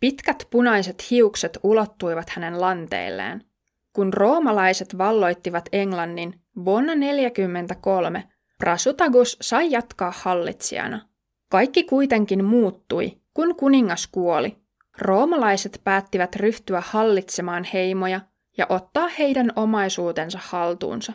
Pitkät 0.00 0.46
punaiset 0.50 1.10
hiukset 1.10 1.58
ulottuivat 1.62 2.30
hänen 2.30 2.60
lanteilleen. 2.60 3.44
Kun 3.92 4.14
roomalaiset 4.14 4.98
valloittivat 4.98 5.68
Englannin 5.72 6.40
vuonna 6.64 6.92
1943, 6.92 8.28
Prasutagus 8.58 9.36
sai 9.40 9.70
jatkaa 9.70 10.12
hallitsijana. 10.16 11.08
Kaikki 11.50 11.84
kuitenkin 11.84 12.44
muuttui, 12.44 13.20
kun 13.34 13.56
kuningas 13.56 14.06
kuoli. 14.06 14.63
Roomalaiset 14.98 15.80
päättivät 15.84 16.36
ryhtyä 16.36 16.82
hallitsemaan 16.86 17.64
heimoja 17.72 18.20
ja 18.58 18.66
ottaa 18.68 19.08
heidän 19.08 19.52
omaisuutensa 19.56 20.38
haltuunsa. 20.42 21.12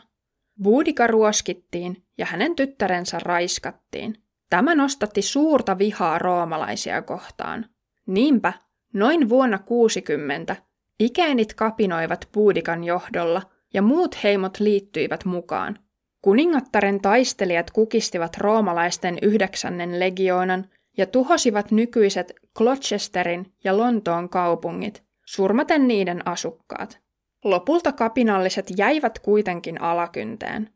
Buudika 0.63 1.07
ruoskittiin 1.07 2.03
ja 2.17 2.25
hänen 2.25 2.55
tyttärensä 2.55 3.19
raiskattiin. 3.19 4.15
Tämä 4.49 4.75
nostatti 4.75 5.21
suurta 5.21 5.77
vihaa 5.77 6.19
roomalaisia 6.19 7.01
kohtaan. 7.01 7.65
Niinpä, 8.07 8.53
noin 8.93 9.29
vuonna 9.29 9.59
60, 9.59 10.55
ikeenit 10.99 11.53
kapinoivat 11.53 12.29
Buudikan 12.33 12.83
johdolla 12.83 13.41
ja 13.73 13.81
muut 13.81 14.23
heimot 14.23 14.59
liittyivät 14.59 15.25
mukaan. 15.25 15.79
Kuningattaren 16.21 17.01
taistelijat 17.01 17.71
kukistivat 17.71 18.37
roomalaisten 18.37 19.17
yhdeksännen 19.21 19.99
legioonan 19.99 20.69
ja 20.99 21.05
tuhosivat 21.05 21.71
nykyiset 21.71 22.33
Gloucesterin 22.55 23.53
ja 23.63 23.77
Lontoon 23.77 24.29
kaupungit, 24.29 25.03
surmaten 25.25 25.87
niiden 25.87 26.27
asukkaat. 26.27 26.99
Lopulta 27.43 27.91
kapinalliset 27.91 28.71
jäivät 28.77 29.19
kuitenkin 29.19 29.81
alakynteen. 29.81 30.69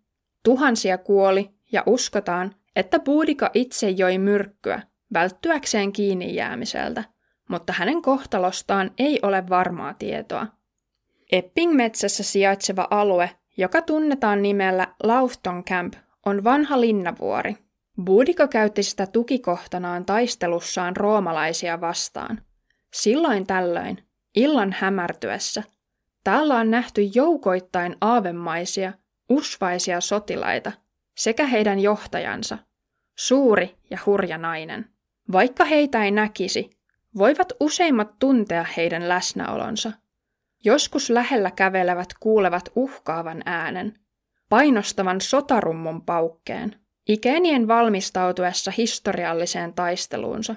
Tuhansia 0.44 0.98
kuoli 0.98 1.50
ja 1.72 1.84
uskotaan, 1.86 2.56
että 2.76 3.00
Buudika 3.00 3.52
itse 3.54 3.90
joi 3.90 4.18
myrkkyä 4.18 4.82
välttyäkseen 5.14 5.92
kiinni 5.92 6.36
jäämiseltä, 6.36 7.04
mutta 7.50 7.74
hänen 7.74 8.02
kohtalostaan 8.02 8.92
ei 8.98 9.20
ole 9.22 9.50
varmaa 9.50 9.94
tietoa. 9.94 10.48
Epping-metsässä 11.32 12.24
sijaitseva 12.24 12.88
alue, 12.90 13.30
joka 13.58 13.82
tunnetaan 13.82 14.42
nimellä 14.42 14.88
Laughton 15.04 15.64
Camp, 15.64 15.94
on 16.26 16.44
vanha 16.44 16.82
linnavuori. 16.82 17.58
Buudika 18.02 18.48
käytti 18.48 18.84
sitä 18.84 19.08
tukikohtanaan 19.08 20.06
taistelussaan 20.06 20.98
roomalaisia 20.98 21.82
vastaan. 21.82 22.42
Silloin 22.94 23.48
tällöin, 23.48 24.04
illan 24.36 24.76
hämärtyessä, 24.80 25.64
täällä 26.24 26.56
on 26.56 26.72
nähty 26.72 27.02
joukoittain 27.16 27.96
aavemaisia, 28.02 28.94
usvaisia 29.30 30.02
sotilaita 30.02 30.72
sekä 31.18 31.46
heidän 31.46 31.80
johtajansa, 31.80 32.58
suuri 33.16 33.76
ja 33.90 33.98
hurja 34.06 34.38
nainen. 34.38 34.90
Vaikka 35.32 35.66
heitä 35.66 36.04
ei 36.04 36.12
näkisi, 36.12 36.70
voivat 37.18 37.54
useimmat 37.60 38.20
tuntea 38.20 38.66
heidän 38.78 39.10
läsnäolonsa. 39.10 39.92
Joskus 40.64 41.10
lähellä 41.10 41.52
kävelevät 41.52 42.10
kuulevat 42.20 42.70
uhkaavan 42.76 43.42
äänen, 43.46 44.00
painostavan 44.50 45.22
sotarummun 45.22 46.02
paukkeen– 46.02 46.76
Ikenien 47.08 47.68
valmistautuessa 47.68 48.72
historialliseen 48.78 49.74
taisteluunsa. 49.74 50.56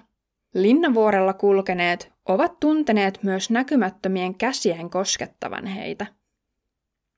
Linnavuorella 0.55 1.33
kulkeneet 1.33 2.13
ovat 2.29 2.61
tunteneet 2.61 3.23
myös 3.23 3.51
näkymättömien 3.51 4.35
käsien 4.35 4.91
koskettavan 4.91 5.67
heitä. 5.67 6.07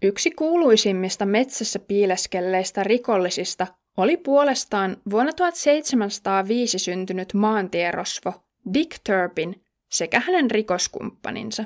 Yksi 0.02 0.30
kuuluisimmista 0.30 1.26
metsässä 1.26 1.78
piileskelleistä 1.78 2.85
rikollisista 2.85 3.66
oli 3.97 4.16
puolestaan 4.16 4.97
vuonna 5.11 5.32
1705 5.32 6.78
syntynyt 6.78 7.35
maantierosvo 7.35 8.32
Dick 8.75 8.99
Turpin 9.06 9.62
sekä 9.88 10.20
hänen 10.20 10.50
rikoskumppaninsa. 10.50 11.64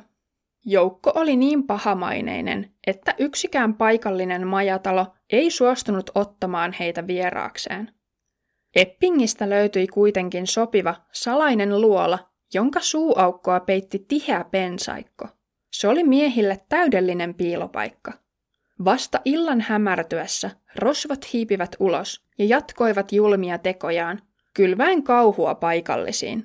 Joukko 0.64 1.12
oli 1.14 1.37
niin 1.37 1.66
pahamaineinen, 1.66 2.71
että 2.87 3.14
yksikään 3.19 3.75
paikallinen 3.75 4.47
majatalo 4.47 5.07
ei 5.31 5.50
suostunut 5.50 6.11
ottamaan 6.14 6.73
heitä 6.73 7.07
vieraakseen. 7.07 7.90
Eppingistä 8.75 9.50
löytyi 9.50 9.87
kuitenkin 9.87 10.47
sopiva 10.47 10.95
salainen 11.12 11.81
luola, 11.81 12.19
jonka 12.54 12.81
suuaukkoa 12.81 13.61
peitti 13.61 14.04
tiheä 14.09 14.45
pensaikko. 14.50 15.28
Se 15.73 15.88
oli 15.88 16.04
miehille 16.04 16.61
täydellinen 16.69 17.35
piilopaikka. 17.35 18.12
Vasta 18.85 19.21
illan 19.25 19.61
hämärtyessä 19.61 20.50
rosvot 20.76 21.33
hiipivät 21.33 21.76
ulos 21.81 22.25
ja 22.38 22.45
jatkoivat 22.45 23.12
julmia 23.12 23.59
tekojaan, 23.59 24.23
kylväen 24.54 25.02
kauhua 25.02 25.54
paikallisiin. 25.54 26.45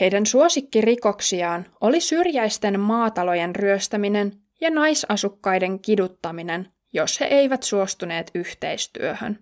Heidän 0.00 0.26
suosikkirikoksiaan 0.26 1.66
oli 1.80 2.00
syrjäisten 2.00 2.80
maatalojen 2.80 3.56
ryöstäminen 3.56 4.32
ja 4.60 4.70
naisasukkaiden 4.70 5.80
kiduttaminen, 5.80 6.72
jos 6.92 7.20
he 7.20 7.24
eivät 7.24 7.62
suostuneet 7.62 8.30
yhteistyöhön. 8.34 9.38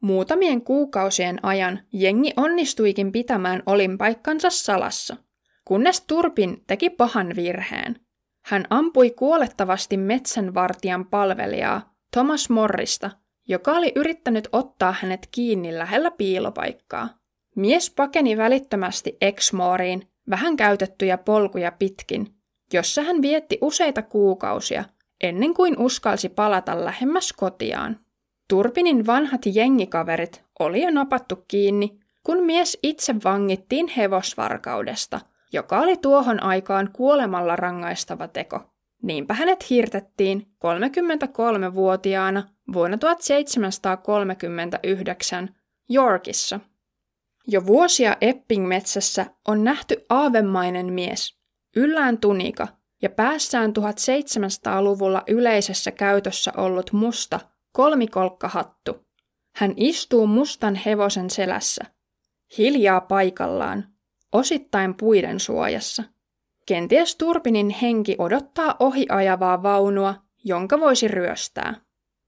Muutamien 0.00 0.62
kuukausien 0.62 1.38
ajan 1.42 1.80
jengi 1.92 2.32
onnistuikin 2.36 3.12
pitämään 3.12 3.62
olinpaikkansa 3.66 4.50
salassa, 4.50 5.16
kunnes 5.64 6.00
Turpin 6.00 6.64
teki 6.66 6.90
pahan 6.90 7.36
virheen. 7.36 7.96
Hän 8.44 8.64
ampui 8.70 9.10
kuolettavasti 9.10 9.96
metsänvartijan 9.96 11.06
palvelijaa 11.06 11.94
Thomas 12.12 12.50
Morrista, 12.50 13.10
joka 13.48 13.72
oli 13.72 13.92
yrittänyt 13.94 14.48
ottaa 14.52 14.94
hänet 15.00 15.28
kiinni 15.30 15.78
lähellä 15.78 16.10
piilopaikkaa. 16.10 17.19
Mies 17.60 17.90
pakeni 17.90 18.36
välittömästi 18.36 19.16
Exmooriin 19.20 20.08
vähän 20.30 20.56
käytettyjä 20.56 21.18
polkuja 21.18 21.72
pitkin, 21.72 22.34
jossa 22.72 23.02
hän 23.02 23.22
vietti 23.22 23.58
useita 23.60 24.02
kuukausia 24.02 24.84
ennen 25.22 25.54
kuin 25.54 25.78
uskalsi 25.78 26.28
palata 26.28 26.84
lähemmäs 26.84 27.32
kotiaan. 27.32 28.00
Turpinin 28.48 29.06
vanhat 29.06 29.40
jengikaverit 29.46 30.44
oli 30.60 30.82
jo 30.82 30.90
napattu 30.90 31.44
kiinni, 31.48 31.98
kun 32.22 32.44
mies 32.44 32.78
itse 32.82 33.14
vangittiin 33.24 33.88
hevosvarkaudesta, 33.88 35.20
joka 35.52 35.80
oli 35.80 35.96
tuohon 35.96 36.42
aikaan 36.42 36.90
kuolemalla 36.92 37.56
rangaistava 37.56 38.28
teko. 38.28 38.60
Niinpä 39.02 39.34
hänet 39.34 39.70
hirtettiin 39.70 40.46
33-vuotiaana 40.66 42.48
vuonna 42.72 42.98
1739 42.98 45.54
Yorkissa. 45.94 46.60
Jo 47.46 47.66
vuosia 47.66 48.16
Epping-metsässä 48.20 49.26
on 49.48 49.64
nähty 49.64 50.04
aavemainen 50.08 50.92
mies, 50.92 51.38
yllään 51.76 52.18
tunika 52.18 52.68
ja 53.02 53.10
päässään 53.10 53.72
1700-luvulla 53.78 55.22
yleisessä 55.28 55.90
käytössä 55.90 56.52
ollut 56.56 56.92
musta 56.92 57.40
kolmikolkkahattu. 57.72 59.06
Hän 59.54 59.74
istuu 59.76 60.26
mustan 60.26 60.74
hevosen 60.74 61.30
selässä, 61.30 61.84
hiljaa 62.58 63.00
paikallaan, 63.00 63.86
osittain 64.32 64.94
puiden 64.94 65.40
suojassa. 65.40 66.04
Kenties 66.66 67.16
Turpinin 67.16 67.70
henki 67.70 68.16
odottaa 68.18 68.76
ohiajavaa 68.78 69.62
vaunua, 69.62 70.14
jonka 70.44 70.80
voisi 70.80 71.08
ryöstää. 71.08 71.74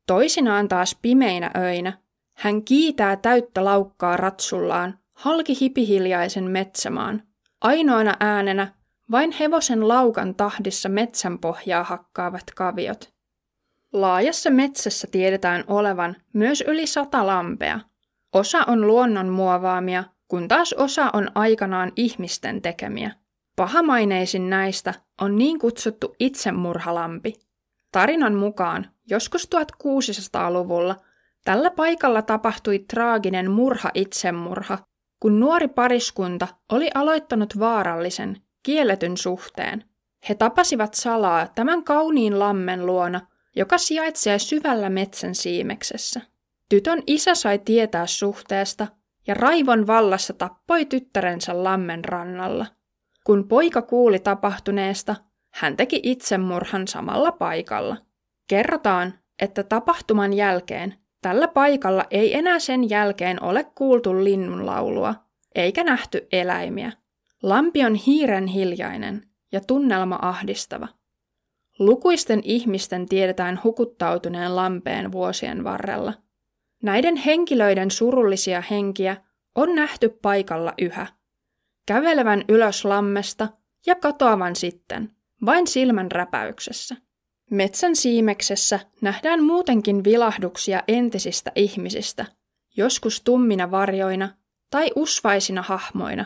Toisinaan 0.06 0.68
taas 0.68 0.98
pimeinä 1.02 1.50
öinä 1.56 2.02
hän 2.32 2.64
kiitää 2.64 3.16
täyttä 3.16 3.64
laukkaa 3.64 4.16
ratsullaan 4.16 4.98
halki 5.22 5.60
hipihiljaisen 5.60 6.44
metsämaan. 6.44 7.22
Ainoana 7.60 8.16
äänenä 8.20 8.74
vain 9.10 9.32
hevosen 9.32 9.88
laukan 9.88 10.34
tahdissa 10.34 10.88
metsän 10.88 11.38
pohjaa 11.38 11.84
hakkaavat 11.84 12.44
kaviot. 12.56 13.12
Laajassa 13.92 14.50
metsässä 14.50 15.08
tiedetään 15.10 15.64
olevan 15.66 16.16
myös 16.32 16.64
yli 16.66 16.86
sata 16.86 17.26
lampea. 17.26 17.80
Osa 18.32 18.64
on 18.66 18.86
luonnon 18.86 19.28
muovaamia, 19.28 20.04
kun 20.28 20.48
taas 20.48 20.72
osa 20.72 21.10
on 21.12 21.30
aikanaan 21.34 21.92
ihmisten 21.96 22.62
tekemiä. 22.62 23.10
Pahamaineisin 23.56 24.50
näistä 24.50 24.94
on 25.20 25.38
niin 25.38 25.58
kutsuttu 25.58 26.14
itsemurhalampi. 26.20 27.32
Tarinan 27.92 28.34
mukaan 28.34 28.90
joskus 29.10 29.48
1600-luvulla 29.54 30.96
tällä 31.44 31.70
paikalla 31.70 32.22
tapahtui 32.22 32.78
traaginen 32.78 33.50
murha-itsemurha, 33.50 34.78
kun 35.22 35.40
nuori 35.40 35.68
pariskunta 35.68 36.48
oli 36.72 36.90
aloittanut 36.94 37.58
vaarallisen, 37.58 38.42
kielletyn 38.62 39.16
suhteen. 39.16 39.84
He 40.28 40.34
tapasivat 40.34 40.94
salaa 40.94 41.46
tämän 41.46 41.84
kauniin 41.84 42.38
lammen 42.38 42.86
luona, 42.86 43.20
joka 43.56 43.78
sijaitsee 43.78 44.38
syvällä 44.38 44.88
metsän 44.88 45.34
siimeksessä. 45.34 46.20
Tytön 46.68 47.02
isä 47.06 47.34
sai 47.34 47.58
tietää 47.58 48.06
suhteesta 48.06 48.86
ja 49.26 49.34
raivon 49.34 49.86
vallassa 49.86 50.32
tappoi 50.32 50.84
tyttärensä 50.84 51.64
lammen 51.64 52.04
rannalla. 52.04 52.66
Kun 53.24 53.48
poika 53.48 53.82
kuuli 53.82 54.18
tapahtuneesta, 54.18 55.16
hän 55.50 55.76
teki 55.76 56.00
itsemurhan 56.02 56.88
samalla 56.88 57.32
paikalla. 57.32 57.96
Kerrotaan, 58.48 59.14
että 59.42 59.62
tapahtuman 59.62 60.32
jälkeen 60.32 60.94
tällä 61.22 61.48
paikalla 61.48 62.04
ei 62.10 62.34
enää 62.34 62.58
sen 62.58 62.90
jälkeen 62.90 63.42
ole 63.42 63.64
kuultu 63.74 64.24
linnunlaulua, 64.24 65.14
eikä 65.54 65.84
nähty 65.84 66.26
eläimiä. 66.32 66.92
Lampi 67.42 67.84
on 67.84 67.94
hiiren 67.94 68.46
hiljainen 68.46 69.26
ja 69.52 69.60
tunnelma 69.60 70.18
ahdistava. 70.22 70.88
Lukuisten 71.78 72.40
ihmisten 72.44 73.08
tiedetään 73.08 73.60
hukuttautuneen 73.64 74.56
lampeen 74.56 75.12
vuosien 75.12 75.64
varrella. 75.64 76.14
Näiden 76.82 77.16
henkilöiden 77.16 77.90
surullisia 77.90 78.62
henkiä 78.70 79.16
on 79.54 79.74
nähty 79.74 80.08
paikalla 80.08 80.74
yhä. 80.78 81.06
Kävelevän 81.86 82.44
ylös 82.48 82.84
lammesta 82.84 83.48
ja 83.86 83.94
katoavan 83.94 84.56
sitten, 84.56 85.10
vain 85.46 85.66
silmän 85.66 86.12
räpäyksessä. 86.12 86.96
Metsän 87.52 87.96
siimeksessä 87.96 88.80
nähdään 89.00 89.42
muutenkin 89.44 90.04
vilahduksia 90.04 90.82
entisistä 90.88 91.52
ihmisistä, 91.54 92.26
joskus 92.76 93.20
tummina 93.20 93.70
varjoina 93.70 94.28
tai 94.70 94.90
usvaisina 94.96 95.62
hahmoina, 95.62 96.24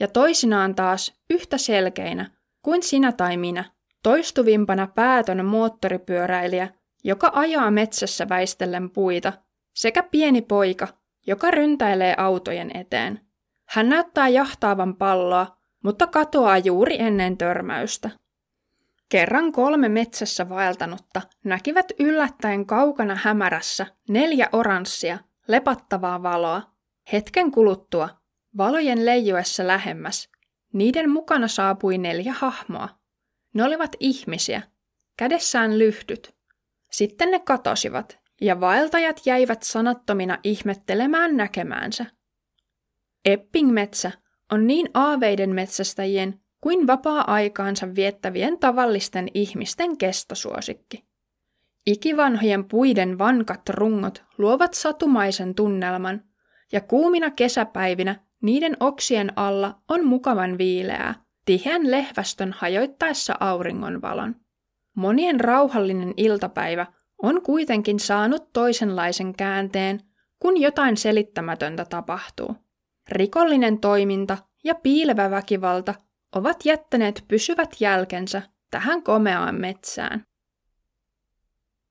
ja 0.00 0.08
toisinaan 0.08 0.74
taas 0.74 1.14
yhtä 1.30 1.58
selkeinä 1.58 2.30
kuin 2.62 2.82
sinä 2.82 3.12
tai 3.12 3.36
minä, 3.36 3.64
toistuvimpana 4.02 4.86
päätön 4.86 5.44
moottoripyöräilijä, 5.44 6.68
joka 7.04 7.30
ajaa 7.34 7.70
metsässä 7.70 8.28
väistellen 8.28 8.90
puita, 8.90 9.32
sekä 9.74 10.02
pieni 10.02 10.42
poika, 10.42 10.88
joka 11.26 11.50
ryntäilee 11.50 12.14
autojen 12.18 12.70
eteen. 12.76 13.20
Hän 13.68 13.88
näyttää 13.88 14.28
jahtaavan 14.28 14.96
palloa, 14.96 15.56
mutta 15.84 16.06
katoaa 16.06 16.58
juuri 16.58 16.96
ennen 16.98 17.36
törmäystä. 17.36 18.10
Kerran 19.10 19.52
kolme 19.52 19.88
metsässä 19.88 20.48
vaeltanutta 20.48 21.22
näkivät 21.44 21.86
yllättäen 21.98 22.66
kaukana 22.66 23.14
hämärässä 23.14 23.86
neljä 24.08 24.48
oranssia, 24.52 25.18
lepattavaa 25.48 26.22
valoa. 26.22 26.62
Hetken 27.12 27.50
kuluttua, 27.50 28.08
valojen 28.56 29.06
leijuessa 29.06 29.66
lähemmäs, 29.66 30.28
niiden 30.72 31.10
mukana 31.10 31.48
saapui 31.48 31.98
neljä 31.98 32.32
hahmoa. 32.32 32.88
Ne 33.54 33.64
olivat 33.64 33.96
ihmisiä, 34.00 34.62
kädessään 35.16 35.78
lyhdyt. 35.78 36.34
Sitten 36.90 37.30
ne 37.30 37.38
katosivat, 37.38 38.18
ja 38.40 38.60
vaeltajat 38.60 39.20
jäivät 39.26 39.62
sanattomina 39.62 40.38
ihmettelemään 40.44 41.36
näkemäänsä. 41.36 42.06
Epping-metsä 43.24 44.10
on 44.52 44.66
niin 44.66 44.90
aaveiden 44.94 45.50
metsästäjien 45.50 46.40
kuin 46.60 46.86
vapaa-aikaansa 46.86 47.94
viettävien 47.94 48.58
tavallisten 48.58 49.28
ihmisten 49.34 49.98
kestosuosikki. 49.98 51.04
Ikivanhojen 51.86 52.64
puiden 52.64 53.18
vankat 53.18 53.68
rungot 53.68 54.22
luovat 54.38 54.74
satumaisen 54.74 55.54
tunnelman, 55.54 56.22
ja 56.72 56.80
kuumina 56.80 57.30
kesäpäivinä 57.30 58.16
niiden 58.42 58.76
oksien 58.80 59.32
alla 59.36 59.80
on 59.88 60.06
mukavan 60.06 60.58
viileää, 60.58 61.14
tiheän 61.44 61.90
lehvästön 61.90 62.54
hajoittaessa 62.58 63.34
auringonvalon. 63.40 64.36
Monien 64.96 65.40
rauhallinen 65.40 66.14
iltapäivä 66.16 66.86
on 67.22 67.42
kuitenkin 67.42 68.00
saanut 68.00 68.52
toisenlaisen 68.52 69.34
käänteen, 69.34 70.00
kun 70.38 70.60
jotain 70.60 70.96
selittämätöntä 70.96 71.84
tapahtuu. 71.84 72.56
Rikollinen 73.08 73.80
toiminta 73.80 74.38
ja 74.64 74.74
piilevä 74.74 75.30
väkivalta 75.30 75.94
ovat 76.34 76.64
jättäneet 76.64 77.24
pysyvät 77.28 77.76
jälkensä 77.80 78.42
tähän 78.70 79.02
komeaan 79.02 79.54
metsään. 79.54 80.26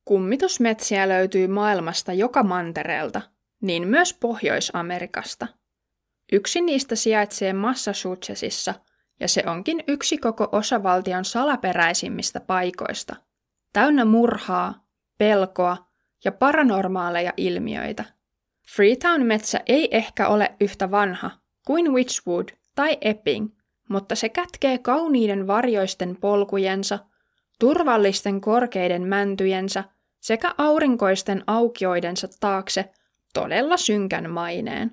Kummitusmetsiä 0.06 1.10
löytyy 1.10 1.48
maailmasta 1.48 2.14
joka 2.14 2.44
mantereelta, 2.44 3.22
niin 3.62 3.88
myös 3.88 4.14
Pohjois-Amerikasta. 4.14 5.48
Yksi 6.32 6.62
niistä 6.62 6.96
sijaitsee 6.96 7.54
Massachusettsissa, 7.54 8.74
ja 9.20 9.28
se 9.28 9.44
onkin 9.46 9.84
yksi 9.88 10.18
koko 10.18 10.50
osavaltion 10.52 11.26
salaperäisimmistä 11.26 12.40
paikoista, 12.40 13.16
täynnä 13.74 14.06
murhaa, 14.06 14.88
pelkoa 15.18 15.78
ja 16.26 16.32
paranormaaleja 16.32 17.34
ilmiöitä. 17.38 18.06
Freetown-metsä 18.76 19.60
ei 19.66 19.98
ehkä 19.98 20.28
ole 20.28 20.56
yhtä 20.62 20.92
vanha 20.92 21.32
kuin 21.66 21.94
Witchwood 21.94 22.50
tai 22.76 22.98
Epping, 23.02 23.59
mutta 23.90 24.16
se 24.16 24.30
kätkee 24.30 24.78
kauniiden 24.78 25.48
varjoisten 25.48 26.18
polkujensa, 26.22 27.00
turvallisten 27.60 28.42
korkeiden 28.42 29.08
mäntyjensä 29.08 29.84
sekä 30.20 30.56
aurinkoisten 30.58 31.44
aukioidensa 31.48 32.28
taakse 32.40 32.90
todella 33.34 33.78
synkän 33.78 34.30
maineen. 34.30 34.92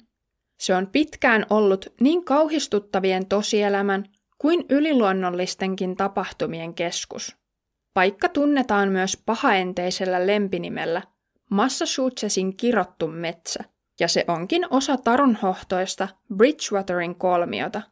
Se 0.59 0.75
on 0.75 0.87
pitkään 0.87 1.47
ollut 1.51 1.87
niin 2.01 2.25
kauhistuttavien 2.25 3.27
tosielämän 3.27 4.05
kuin 4.39 4.65
yliluonnollistenkin 4.71 5.97
tapahtumien 5.97 6.75
keskus. 6.75 7.37
Paikka 7.95 8.29
tunnetaan 8.29 8.89
myös 8.89 9.23
pahaenteisellä 9.27 10.27
lempinimellä 10.27 11.03
Massachusettsin 11.51 12.57
kirottu 12.57 13.09
metsä, 13.09 13.65
ja 14.01 14.09
se 14.09 14.25
onkin 14.29 14.67
osa 14.71 14.97
tarunhohtoista 14.97 16.09
Bridgewaterin 16.37 17.15
kolmiota. 17.15 17.83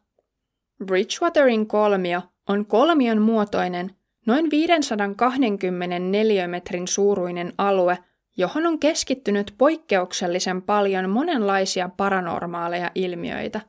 Bridgewaterin 0.87 1.67
kolmio 1.67 2.23
on 2.49 2.67
kolmion 2.67 3.23
muotoinen, 3.23 3.91
noin 4.27 4.51
520 4.51 5.99
neliömetrin 5.99 6.89
suuruinen 6.89 7.53
alue, 7.59 7.99
johon 8.37 8.67
on 8.67 8.79
keskittynyt 8.79 9.55
poikkeuksellisen 9.59 10.63
paljon 10.63 11.11
monenlaisia 11.11 11.89
paranormaaleja 11.97 12.91
ilmiöitä, 12.95 13.61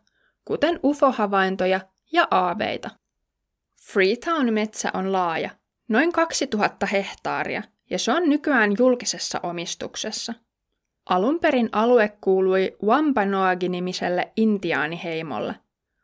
kuten 0.46 0.80
UFO-havaintoja 0.84 1.80
ja 2.12 2.28
aaveita. 2.32 2.90
Freetown-metsä 3.76 4.92
on 4.94 5.12
laaja, 5.12 5.50
noin 5.90 6.12
2000 6.12 6.86
hehtaaria, 6.86 7.64
ja 7.90 8.00
se 8.00 8.12
on 8.12 8.30
nykyään 8.30 8.72
julkisessa 8.78 9.40
omistuksessa. 9.44 10.34
Alun 11.10 11.40
perin 11.40 11.70
alue 11.72 12.18
kuului 12.22 12.78
Wampanoag-nimiselle 12.84 14.32
intiaaniheimolle. 14.36 15.56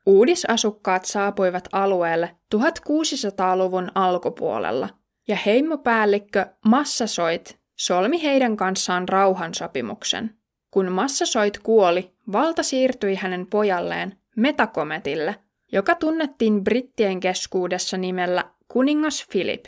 Uudisasukkaat 0.05 1.05
saapuivat 1.05 1.67
alueelle 1.71 2.35
1600-luvun 2.55 3.91
alkupuolella, 3.95 4.89
ja 5.27 5.35
heimopäällikkö 5.35 6.45
Massasoit 6.65 7.59
solmi 7.75 8.23
heidän 8.23 8.57
kanssaan 8.57 9.09
rauhansopimuksen. 9.09 10.35
Kun 10.71 10.91
Massasoit 10.91 11.59
kuoli, 11.59 12.13
valta 12.31 12.63
siirtyi 12.63 13.15
hänen 13.15 13.47
pojalleen 13.47 14.17
Metacometille, 14.35 15.35
joka 15.71 15.95
tunnettiin 15.95 16.63
brittien 16.63 17.19
keskuudessa 17.19 17.97
nimellä 17.97 18.43
kuningas 18.67 19.27
Philip. 19.31 19.65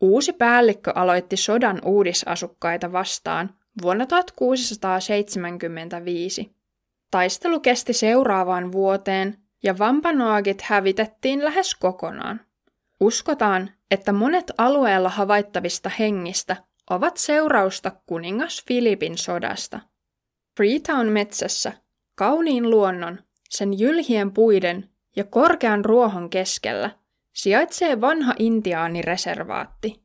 Uusi 0.00 0.32
päällikkö 0.32 0.92
aloitti 0.94 1.36
sodan 1.36 1.80
uudisasukkaita 1.84 2.92
vastaan 2.92 3.54
vuonna 3.82 4.06
1675. 4.06 6.52
Taistelu 7.10 7.60
kesti 7.60 7.92
seuraavaan 7.92 8.72
vuoteen 8.72 9.38
ja 9.62 9.78
Vampanoagit 9.78 10.62
hävitettiin 10.62 11.44
lähes 11.44 11.74
kokonaan. 11.74 12.40
Uskotaan, 13.00 13.70
että 13.90 14.12
monet 14.12 14.52
alueella 14.58 15.08
havaittavista 15.08 15.90
hengistä 15.98 16.56
ovat 16.90 17.16
seurausta 17.16 17.92
kuningas 18.06 18.64
Filipin 18.68 19.18
sodasta. 19.18 19.80
Freetown 20.56 21.08
metsässä, 21.08 21.72
kauniin 22.14 22.70
luonnon, 22.70 23.18
sen 23.48 23.78
jylhien 23.78 24.32
puiden 24.32 24.90
ja 25.16 25.24
korkean 25.24 25.84
ruohon 25.84 26.30
keskellä 26.30 26.90
sijaitsee 27.32 28.00
vanha 28.00 28.34
intiaanireservaatti. 28.38 30.02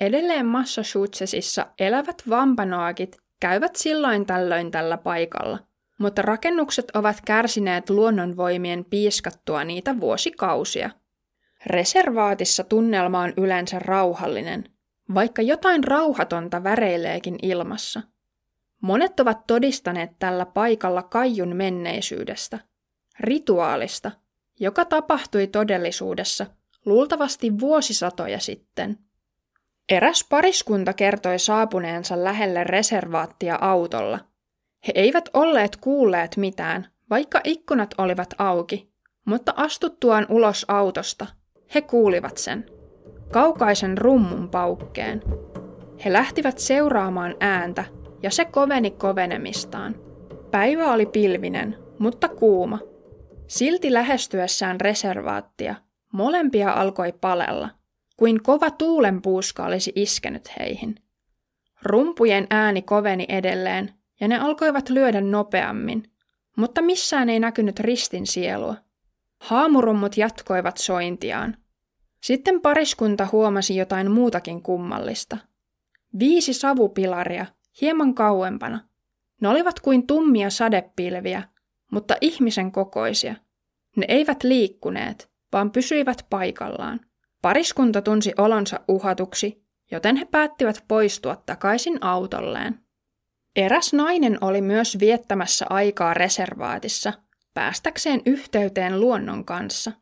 Edelleen 0.00 0.46
Massachusettsissa 0.46 1.66
elävät 1.78 2.22
vampanoakit 2.28 3.18
käyvät 3.40 3.76
silloin 3.76 4.26
tällöin 4.26 4.70
tällä 4.70 4.98
paikalla, 4.98 5.58
mutta 6.00 6.22
rakennukset 6.22 6.90
ovat 6.94 7.16
kärsineet 7.26 7.90
luonnonvoimien 7.90 8.84
piiskattua 8.84 9.64
niitä 9.64 10.00
vuosikausia. 10.00 10.90
Reservaatissa 11.66 12.64
tunnelma 12.64 13.20
on 13.20 13.32
yleensä 13.36 13.78
rauhallinen, 13.78 14.64
vaikka 15.14 15.42
jotain 15.42 15.84
rauhatonta 15.84 16.64
väreileekin 16.64 17.38
ilmassa. 17.42 18.02
Monet 18.82 19.20
ovat 19.20 19.46
todistaneet 19.46 20.10
tällä 20.18 20.46
paikalla 20.46 21.02
kaijun 21.02 21.56
menneisyydestä, 21.56 22.58
rituaalista, 23.20 24.10
joka 24.60 24.84
tapahtui 24.84 25.46
todellisuudessa 25.46 26.46
luultavasti 26.86 27.60
vuosisatoja 27.60 28.38
sitten. 28.38 28.98
Eräs 29.88 30.26
pariskunta 30.30 30.92
kertoi 30.92 31.38
saapuneensa 31.38 32.24
lähelle 32.24 32.64
reservaattia 32.64 33.58
autolla. 33.60 34.29
He 34.86 34.92
eivät 34.94 35.28
olleet 35.34 35.76
kuulleet 35.76 36.36
mitään, 36.36 36.86
vaikka 37.10 37.40
ikkunat 37.44 37.94
olivat 37.98 38.34
auki, 38.38 38.90
mutta 39.24 39.54
astuttuaan 39.56 40.26
ulos 40.28 40.64
autosta 40.68 41.26
he 41.74 41.80
kuulivat 41.80 42.38
sen. 42.38 42.66
Kaukaisen 43.32 43.98
rummun 43.98 44.48
paukkeen. 44.48 45.22
He 46.04 46.12
lähtivät 46.12 46.58
seuraamaan 46.58 47.34
ääntä, 47.40 47.84
ja 48.22 48.30
se 48.30 48.44
koveni 48.44 48.90
kovenemistaan. 48.90 49.96
Päivä 50.50 50.92
oli 50.92 51.06
pilvinen, 51.06 51.76
mutta 51.98 52.28
kuuma– 52.28 52.78
Silti 53.50 53.92
lähestyessään 53.92 54.80
reservaattia 54.80 55.74
molempia 56.12 56.72
alkoi 56.72 57.12
palella, 57.20 57.70
kuin 58.16 58.42
kova 58.42 58.70
tuulenpuuska 58.70 59.64
olisi 59.64 59.92
iskenyt 59.94 60.48
heihin. 60.58 60.94
Rumpujen 61.82 62.46
ääni 62.50 62.82
koveni 62.82 63.26
edelleen, 63.28 63.94
ja 64.20 64.28
ne 64.28 64.38
alkoivat 64.38 64.88
lyödä 64.88 65.20
nopeammin, 65.20 66.12
mutta 66.56 66.82
missään 66.82 67.28
ei 67.28 67.40
näkynyt 67.40 67.80
ristin 67.80 68.26
sielua. 68.26 68.74
Haamurummut 69.40 70.16
jatkoivat 70.16 70.76
sointiaan. 70.76 71.56
Sitten 72.22 72.60
pariskunta 72.60 73.28
huomasi 73.32 73.76
jotain 73.76 74.10
muutakin 74.10 74.62
kummallista. 74.62 75.36
Viisi 76.18 76.54
savupilaria, 76.54 77.46
hieman 77.80 78.14
kauempana. 78.14 78.80
Ne 79.40 79.48
olivat 79.48 79.80
kuin 79.80 80.06
tummia 80.06 80.50
sadepilviä, 80.50 81.42
mutta 81.92 82.14
ihmisen 82.20 82.72
kokoisia. 82.72 83.34
Ne 83.96 84.06
eivät 84.08 84.42
liikkuneet, 84.42 85.30
vaan 85.52 85.70
pysyivät 85.70 86.26
paikallaan. 86.30 87.00
Pariskunta 87.42 88.02
tunsi 88.02 88.32
olonsa 88.38 88.80
uhatuksi, 88.88 89.64
joten 89.90 90.16
he 90.16 90.24
päättivät 90.24 90.84
poistua 90.88 91.36
takaisin 91.46 91.98
autolleen. 92.00 92.78
Eräs 93.56 93.92
nainen 93.92 94.38
oli 94.40 94.60
myös 94.60 94.98
viettämässä 95.00 95.66
aikaa 95.70 96.14
reservaatissa, 96.14 97.12
päästäkseen 97.54 98.22
yhteyteen 98.26 99.00
luonnon 99.00 99.44
kanssa. 99.44 99.92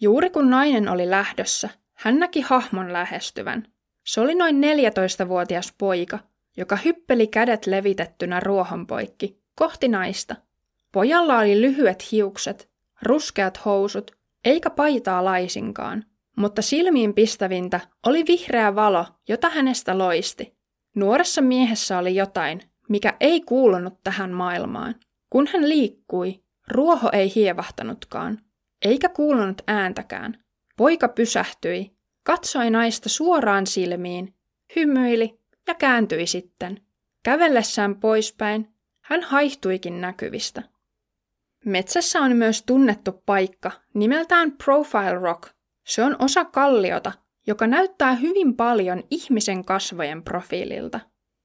Juuri 0.00 0.30
kun 0.30 0.50
nainen 0.50 0.88
oli 0.88 1.10
lähdössä, 1.10 1.68
hän 1.94 2.18
näki 2.18 2.40
hahmon 2.40 2.92
lähestyvän. 2.92 3.66
Se 4.06 4.20
oli 4.20 4.34
noin 4.34 4.62
14-vuotias 4.62 5.74
poika, 5.78 6.18
joka 6.56 6.76
hyppeli 6.76 7.26
kädet 7.26 7.66
levitettynä 7.66 8.40
ruohon 8.40 8.86
poikki, 8.86 9.42
kohti 9.54 9.88
naista– 9.88 10.36
Pojalla 10.92 11.38
oli 11.38 11.60
lyhyet 11.60 12.12
hiukset, 12.12 12.70
ruskeat 13.02 13.64
housut, 13.64 14.10
eikä 14.44 14.70
paitaa 14.70 15.24
laisinkaan, 15.24 16.04
mutta 16.36 16.62
silmiin 16.62 17.14
pistävintä 17.14 17.80
oli 18.06 18.24
vihreä 18.28 18.74
valo, 18.74 19.06
jota 19.28 19.50
hänestä 19.50 19.98
loisti. 19.98 20.56
Nuoressa 20.94 21.42
miehessä 21.42 21.98
oli 21.98 22.14
jotain, 22.14 22.62
mikä 22.90 23.16
ei 23.20 23.40
kuulunut 23.40 24.02
tähän 24.04 24.30
maailmaan. 24.30 24.94
Kun 25.30 25.46
hän 25.52 25.68
liikkui, 25.68 26.42
ruoho 26.68 27.10
ei 27.12 27.34
hievahtanutkaan, 27.34 28.38
eikä 28.84 29.08
kuulunut 29.08 29.62
ääntäkään. 29.66 30.44
Poika 30.76 31.08
pysähtyi, 31.08 31.96
katsoi 32.22 32.70
naista 32.70 33.08
suoraan 33.08 33.66
silmiin, 33.66 34.34
hymyili 34.76 35.40
ja 35.66 35.74
kääntyi 35.74 36.26
sitten. 36.26 36.80
Kävellessään 37.22 37.96
poispäin, 37.96 38.68
hän 39.00 39.22
haihtuikin 39.22 40.00
näkyvistä. 40.00 40.62
Metsässä 41.64 42.20
on 42.20 42.36
myös 42.36 42.62
tunnettu 42.62 43.12
paikka 43.26 43.70
nimeltään 43.94 44.52
Profile 44.52 45.18
Rock. 45.18 45.42
Se 45.86 46.04
on 46.04 46.16
osa 46.18 46.44
kalliota, 46.44 47.12
joka 47.46 47.66
näyttää 47.66 48.14
hyvin 48.14 48.56
paljon 48.56 49.02
ihmisen 49.10 49.64
kasvojen 49.64 50.22
profiililta. 50.22 51.00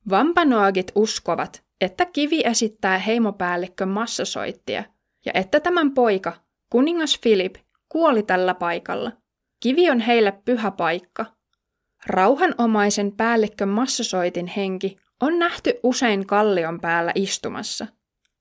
Vampanoagit 0.09 0.91
uskovat, 0.95 1.63
että 1.81 2.05
kivi 2.05 2.41
esittää 2.45 2.97
heimopäällikkö 2.97 3.85
massasoittia 3.85 4.83
ja 5.25 5.31
että 5.35 5.59
tämän 5.59 5.91
poika, 5.93 6.33
kuningas 6.69 7.19
Philip, 7.21 7.55
kuoli 7.89 8.23
tällä 8.23 8.53
paikalla. 8.53 9.11
Kivi 9.59 9.89
on 9.89 9.99
heille 9.99 10.31
pyhä 10.45 10.71
paikka. 10.71 11.25
Rauhanomaisen 12.05 13.11
päällikkö 13.11 13.65
massasoitin 13.65 14.47
henki 14.47 14.97
on 15.21 15.39
nähty 15.39 15.73
usein 15.83 16.27
kallion 16.27 16.79
päällä 16.79 17.11
istumassa. 17.15 17.87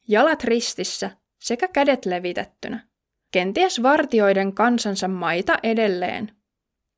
Jalat 0.08 0.44
ristissä 0.44 1.10
sekä 1.40 1.68
kädet 1.68 2.06
levitettynä. 2.06 2.88
Kenties 3.32 3.82
vartioiden 3.82 4.54
kansansa 4.54 5.08
maita 5.08 5.58
edelleen. 5.62 6.30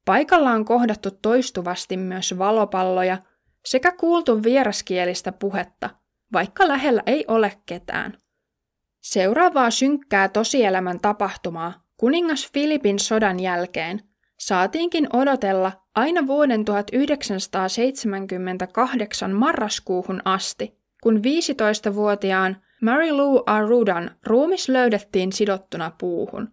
Paikalla 0.05 0.51
on 0.51 0.65
kohdattu 0.65 1.11
toistuvasti 1.11 1.97
myös 1.97 2.39
valopalloja 2.39 3.19
sekä 3.67 3.93
kuultu 3.93 4.43
vieraskielistä 4.43 5.33
puhetta, 5.33 5.91
vaikka 6.33 6.69
lähellä 6.69 7.03
ei 7.07 7.25
ole 7.29 7.53
ketään. 7.67 8.19
Seuraavaa 9.01 9.71
synkkää 9.71 10.29
tosielämän 10.29 11.01
tapahtumaa 11.01 11.87
kuningas 11.97 12.53
Filipin 12.53 12.99
sodan 12.99 13.41
jälkeen 13.41 14.03
saatiinkin 14.39 15.17
odotella 15.17 15.73
aina 15.95 16.27
vuoden 16.27 16.65
1978 16.65 19.33
marraskuuhun 19.33 20.23
asti, 20.25 20.79
kun 21.03 21.17
15-vuotiaan 21.17 22.57
Mary 22.83 23.11
Lou 23.11 23.43
Arudan 23.47 24.11
ruumis 24.27 24.69
löydettiin 24.69 25.33
sidottuna 25.33 25.93
puuhun. 25.99 26.53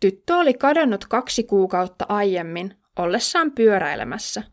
Tyttö 0.00 0.36
oli 0.36 0.54
kadonnut 0.54 1.06
kaksi 1.06 1.44
kuukautta 1.44 2.06
aiemmin 2.08 2.74
ollessaan 2.98 3.52
pyöräilemässä. 3.52 4.51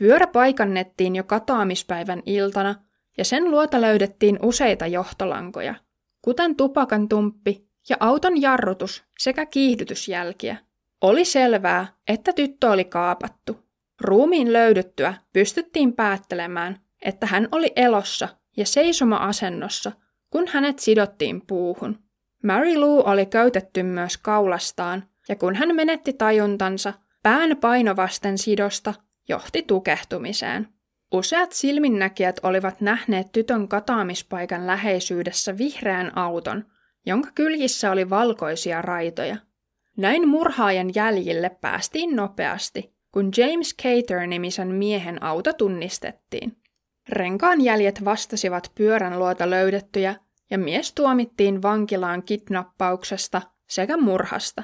Pyörä 0.00 0.26
paikannettiin 0.26 1.16
jo 1.16 1.24
katoamispäivän 1.24 2.22
iltana 2.26 2.74
ja 3.18 3.24
sen 3.24 3.50
luota 3.50 3.80
löydettiin 3.80 4.38
useita 4.42 4.86
johtolankoja, 4.86 5.74
kuten 6.22 6.56
tupakan 6.56 7.08
tumppi 7.08 7.68
ja 7.88 7.96
auton 8.00 8.42
jarrutus 8.42 9.04
sekä 9.18 9.46
kiihdytysjälkiä. 9.46 10.56
Oli 11.00 11.24
selvää, 11.24 11.86
että 12.08 12.32
tyttö 12.32 12.70
oli 12.70 12.84
kaapattu. 12.84 13.58
Ruumiin 14.00 14.52
löydyttyä 14.52 15.14
pystyttiin 15.32 15.92
päättelemään, 15.92 16.80
että 17.02 17.26
hän 17.26 17.48
oli 17.52 17.72
elossa 17.76 18.28
ja 18.56 18.66
seisoma-asennossa, 18.66 19.92
kun 20.30 20.48
hänet 20.48 20.78
sidottiin 20.78 21.46
puuhun. 21.46 21.98
Mary 22.44 22.76
Lou 22.76 23.02
oli 23.06 23.26
käytetty 23.26 23.82
myös 23.82 24.18
kaulastaan, 24.18 25.04
ja 25.28 25.36
kun 25.36 25.54
hän 25.54 25.76
menetti 25.76 26.12
tajuntansa, 26.12 26.92
pään 27.22 27.56
painovasten 27.56 28.38
sidosta 28.38 28.94
johti 29.30 29.62
tukehtumiseen. 29.62 30.68
Useat 31.12 31.52
silminnäkijät 31.52 32.40
olivat 32.42 32.80
nähneet 32.80 33.32
tytön 33.32 33.68
kataamispaikan 33.68 34.66
läheisyydessä 34.66 35.58
vihreän 35.58 36.18
auton, 36.18 36.64
jonka 37.06 37.30
kyljissä 37.34 37.90
oli 37.90 38.10
valkoisia 38.10 38.82
raitoja. 38.82 39.36
Näin 39.96 40.28
murhaajan 40.28 40.90
jäljille 40.94 41.50
päästiin 41.60 42.16
nopeasti, 42.16 42.94
kun 43.12 43.30
James 43.36 43.74
Cater-nimisen 43.82 44.68
miehen 44.68 45.22
auto 45.22 45.52
tunnistettiin. 45.52 46.56
Renkaan 47.08 47.60
jäljet 47.60 48.04
vastasivat 48.04 48.72
pyörän 48.74 49.18
luota 49.18 49.50
löydettyjä, 49.50 50.14
ja 50.50 50.58
mies 50.58 50.92
tuomittiin 50.92 51.62
vankilaan 51.62 52.22
kidnappauksesta 52.22 53.42
sekä 53.68 53.96
murhasta. 53.96 54.62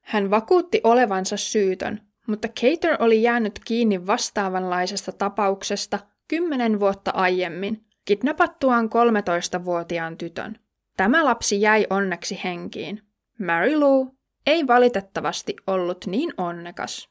Hän 0.00 0.30
vakuutti 0.30 0.80
olevansa 0.84 1.36
syytön, 1.36 2.07
mutta 2.28 2.48
Cater 2.48 2.96
oli 3.02 3.22
jäänyt 3.22 3.60
kiinni 3.64 4.06
vastaavanlaisesta 4.06 5.12
tapauksesta 5.12 5.98
kymmenen 6.28 6.80
vuotta 6.80 7.10
aiemmin, 7.14 7.84
kidnappattuaan 8.04 8.86
13-vuotiaan 8.86 10.16
tytön. 10.16 10.58
Tämä 10.96 11.24
lapsi 11.24 11.60
jäi 11.60 11.86
onneksi 11.90 12.40
henkiin. 12.44 13.02
Mary 13.38 13.76
Lou 13.76 14.10
ei 14.46 14.66
valitettavasti 14.66 15.56
ollut 15.66 16.06
niin 16.06 16.34
onnekas. 16.36 17.08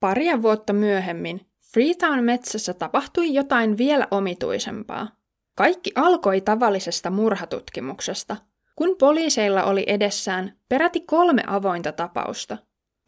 Paria 0.00 0.42
vuotta 0.42 0.72
myöhemmin 0.72 1.40
Freetown 1.72 2.24
metsässä 2.24 2.74
tapahtui 2.74 3.34
jotain 3.34 3.78
vielä 3.78 4.08
omituisempaa. 4.10 5.08
Kaikki 5.54 5.92
alkoi 5.94 6.40
tavallisesta 6.40 7.10
murhatutkimuksesta, 7.10 8.36
kun 8.76 8.96
poliiseilla 8.98 9.64
oli 9.64 9.84
edessään 9.86 10.56
peräti 10.68 11.00
kolme 11.00 11.42
avointa 11.46 11.92
tapausta. 11.92 12.58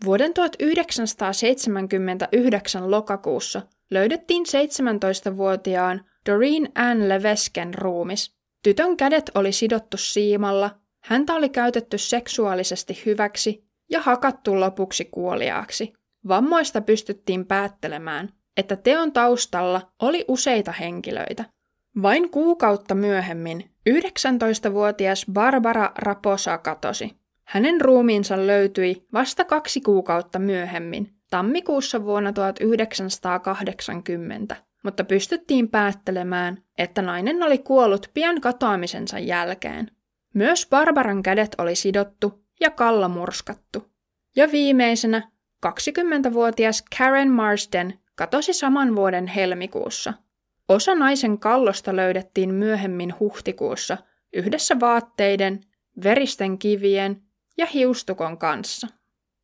Vuoden 0.05 0.35
1979 0.35 2.91
lokakuussa 2.91 3.63
löydettiin 3.91 4.45
17-vuotiaan 4.47 6.05
Doreen 6.27 6.69
Ann 6.75 7.09
Levesken 7.09 7.75
ruumis. 7.75 8.35
Tytön 8.63 8.97
kädet 8.97 9.31
oli 9.35 9.53
sidottu 9.53 9.97
siimalla, 9.97 10.71
häntä 11.05 11.35
oli 11.35 11.49
käytetty 11.49 11.99
seksuaalisesti 11.99 13.03
hyväksi 13.07 13.65
ja 13.91 14.01
hakattu 14.01 14.61
lopuksi 14.61 15.05
kuoliaaksi. 15.05 15.93
Vammoista 16.29 16.81
pystyttiin 16.81 17.47
päättelemään, 17.47 18.29
että 18.57 18.77
teon 18.77 19.13
taustalla 19.13 19.93
oli 20.03 20.25
useita 20.29 20.73
henkilöitä. 20.73 21.45
Vain 22.03 22.31
kuukautta 22.31 22.95
myöhemmin 22.95 23.71
19-vuotias 23.91 25.27
Barbara 25.33 25.93
Raposa 25.99 26.59
katosi. 26.59 27.20
Hänen 27.51 27.81
ruumiinsa 27.81 28.47
löytyi 28.47 29.07
vasta 29.13 29.45
kaksi 29.45 29.81
kuukautta 29.81 30.39
myöhemmin, 30.39 31.15
tammikuussa 31.31 32.05
vuonna 32.05 32.33
1980, 32.33 34.57
mutta 34.85 35.05
pystyttiin 35.05 35.69
päättelemään, 35.69 36.63
että 36.79 37.03
nainen 37.03 37.43
oli 37.43 37.59
kuollut 37.59 38.11
pian 38.15 38.41
katoamisensa 38.41 39.19
jälkeen. 39.19 39.91
Myös 40.35 40.67
Barbaran 40.71 41.23
kädet 41.23 41.55
oli 41.59 41.75
sidottu 41.75 42.45
ja 42.61 42.71
kalla 42.71 43.09
murskattu. 43.09 43.87
Ja 44.37 44.53
viimeisenä 44.53 45.31
20-vuotias 45.67 46.85
Karen 46.99 47.31
Marsden 47.31 47.99
katosi 48.15 48.53
saman 48.53 48.97
vuoden 48.97 49.27
helmikuussa. 49.27 50.15
Osa 50.69 50.95
naisen 50.95 51.39
kallosta 51.39 51.97
löydettiin 51.97 52.55
myöhemmin 52.55 53.15
huhtikuussa 53.21 53.99
yhdessä 54.33 54.81
vaatteiden, 54.81 55.61
veristen 56.03 56.59
kivien 56.59 57.23
ja 57.59 57.67
hiustukon 57.67 58.39
kanssa. 58.39 58.87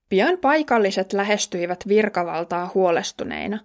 Pian 0.08 0.38
paikalliset 0.38 1.12
lähestyivät 1.12 1.88
virkavaltaa 1.88 2.70
huolestuneina. 2.74 3.58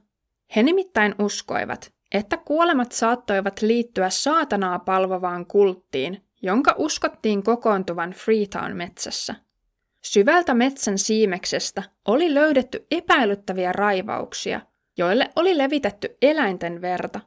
He 0.56 0.64
nimittäin 0.64 1.16
uskoivat, 1.20 1.94
että 2.12 2.38
kuolemat 2.38 2.92
saattoivat 2.92 3.62
liittyä 3.62 4.10
saatanaa 4.10 4.80
palvovaan 4.80 5.46
kulttiin, 5.46 6.24
jonka 6.42 6.76
uskottiin 6.78 7.44
kokoontuvan 7.44 8.12
Freetown 8.12 8.78
metsässä. 8.78 9.36
Syvältä 10.04 10.54
metsän 10.54 10.98
siimeksestä 10.98 11.84
oli 12.08 12.34
löydetty 12.34 12.86
epäilyttäviä 12.92 13.72
raivauksia, 13.72 14.62
joille 14.98 15.30
oli 15.36 15.58
levitetty 15.58 16.18
eläinten 16.22 16.82
verta. 16.82 17.20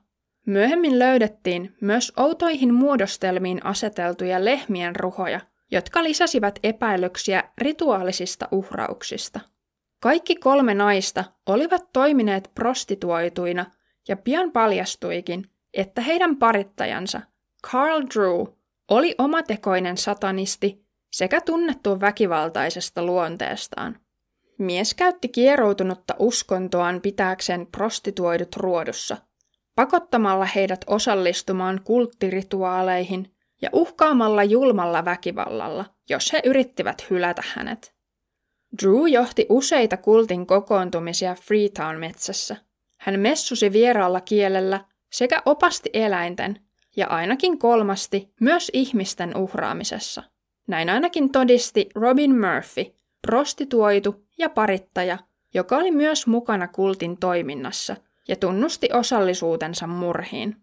Myöhemmin 0.47 0.99
löydettiin 0.99 1.77
myös 1.81 2.13
outoihin 2.17 2.75
muodostelmiin 2.75 3.67
aseteltuja 3.67 4.45
lehmien 4.45 4.97
ruhoja, 4.97 5.41
jotka 5.75 6.03
lisäsivät 6.03 6.59
epäilyksiä 6.63 7.45
rituaalisista 7.59 8.49
uhrauksista. 8.51 9.41
Kaikki 10.01 10.37
kolme 10.37 10.75
naista 10.75 11.25
olivat 11.47 11.93
toimineet 11.93 12.51
prostituoituina 12.55 13.67
ja 14.09 14.17
pian 14.17 14.53
paljastuikin, 14.53 15.51
että 15.75 16.01
heidän 16.01 16.37
parittajansa, 16.37 17.21
Carl 17.67 18.03
Drew, 18.15 18.47
oli 18.89 19.15
omatekoinen 19.19 19.97
satanisti 19.97 20.85
sekä 21.13 21.41
tunnettu 21.41 22.01
väkivaltaisesta 22.01 23.03
luonteestaan. 23.03 23.99
Mies 24.59 24.95
käytti 24.95 25.29
kieroutunutta 25.29 26.15
uskontoaan 26.19 27.01
pitääkseen 27.01 27.67
prostituoidut 27.67 28.57
ruodussa, 28.57 29.17
pakottamalla 29.75 30.45
heidät 30.45 30.85
osallistumaan 30.87 31.81
kulttirituaaleihin 31.85 33.34
ja 33.65 33.71
uhkaamalla 33.73 34.45
julmalla 34.45 35.05
väkivallalla, 35.05 35.85
jos 36.09 36.33
he 36.33 36.43
yrittivät 36.45 37.11
hylätä 37.11 37.43
hänet. 37.55 37.95
Drew 38.83 39.09
johti 39.09 39.47
useita 39.49 39.97
kultin 39.97 40.47
kokoontumisia 40.47 41.35
Freetown-metsässä. 41.35 42.57
Hän 43.01 43.21
messusi 43.21 43.73
vieraalla 43.73 44.21
kielellä 44.21 44.85
sekä 45.13 45.43
opasti 45.45 45.91
eläinten 45.93 46.61
ja 46.97 47.07
ainakin 47.07 47.59
kolmasti 47.59 48.33
myös 48.41 48.71
ihmisten 48.75 49.37
uhraamisessa. 49.37 50.23
Näin 50.67 50.91
ainakin 50.91 51.33
todisti 51.33 51.89
Robin 51.95 52.31
Murphy, 52.31 52.95
prostituoitu 53.27 54.27
ja 54.39 54.49
parittaja, 54.49 55.19
joka 55.55 55.77
oli 55.77 55.91
myös 55.91 56.27
mukana 56.27 56.69
kultin 56.69 57.17
toiminnassa 57.17 57.97
ja 58.29 58.37
tunnusti 58.37 58.89
osallisuutensa 58.93 59.87
murhiin. 59.87 60.57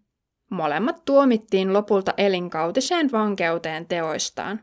Molemmat 0.52 1.06
tuomittiin 1.06 1.74
lopulta 1.74 2.14
elinkautiseen 2.18 3.12
vankeuteen 3.12 3.86
teoistaan. 3.86 4.60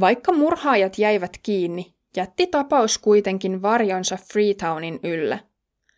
Vaikka 0.00 0.32
murhaajat 0.32 0.98
jäivät 0.98 1.38
kiinni, 1.42 1.94
jätti 2.16 2.46
tapaus 2.46 2.98
kuitenkin 2.98 3.62
varjonsa 3.62 4.16
Freetownin 4.32 5.00
yllä. 5.02 5.38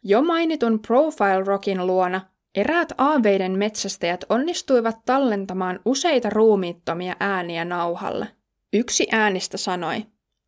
Jo 0.03 0.23
mainitun 0.23 0.81
Profile 0.81 1.45
Rockin 1.45 1.87
luona 1.87 2.21
eräät 2.55 2.93
aaveiden 2.99 3.53
metsästäjät 3.53 4.25
onnistuivat 4.29 4.97
tallentamaan 5.05 5.81
useita 5.85 6.31
ruumiittomia 6.31 7.17
ääniä 7.21 7.65
nauhalle. 7.65 8.29
Yksi 8.73 9.07
äänistä 9.13 9.57
sanoi, 9.57 10.07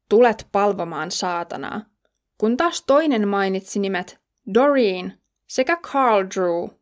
tulet 0.08 0.46
palvomaan 0.52 1.10
saatanaa, 1.10 1.80
kun 2.38 2.56
taas 2.56 2.82
toinen 2.86 3.28
mainitsi 3.28 3.78
nimet 3.78 4.20
Doreen 4.54 5.12
sekä 5.46 5.76
Carl 5.76 6.26
Drew. 6.34 6.81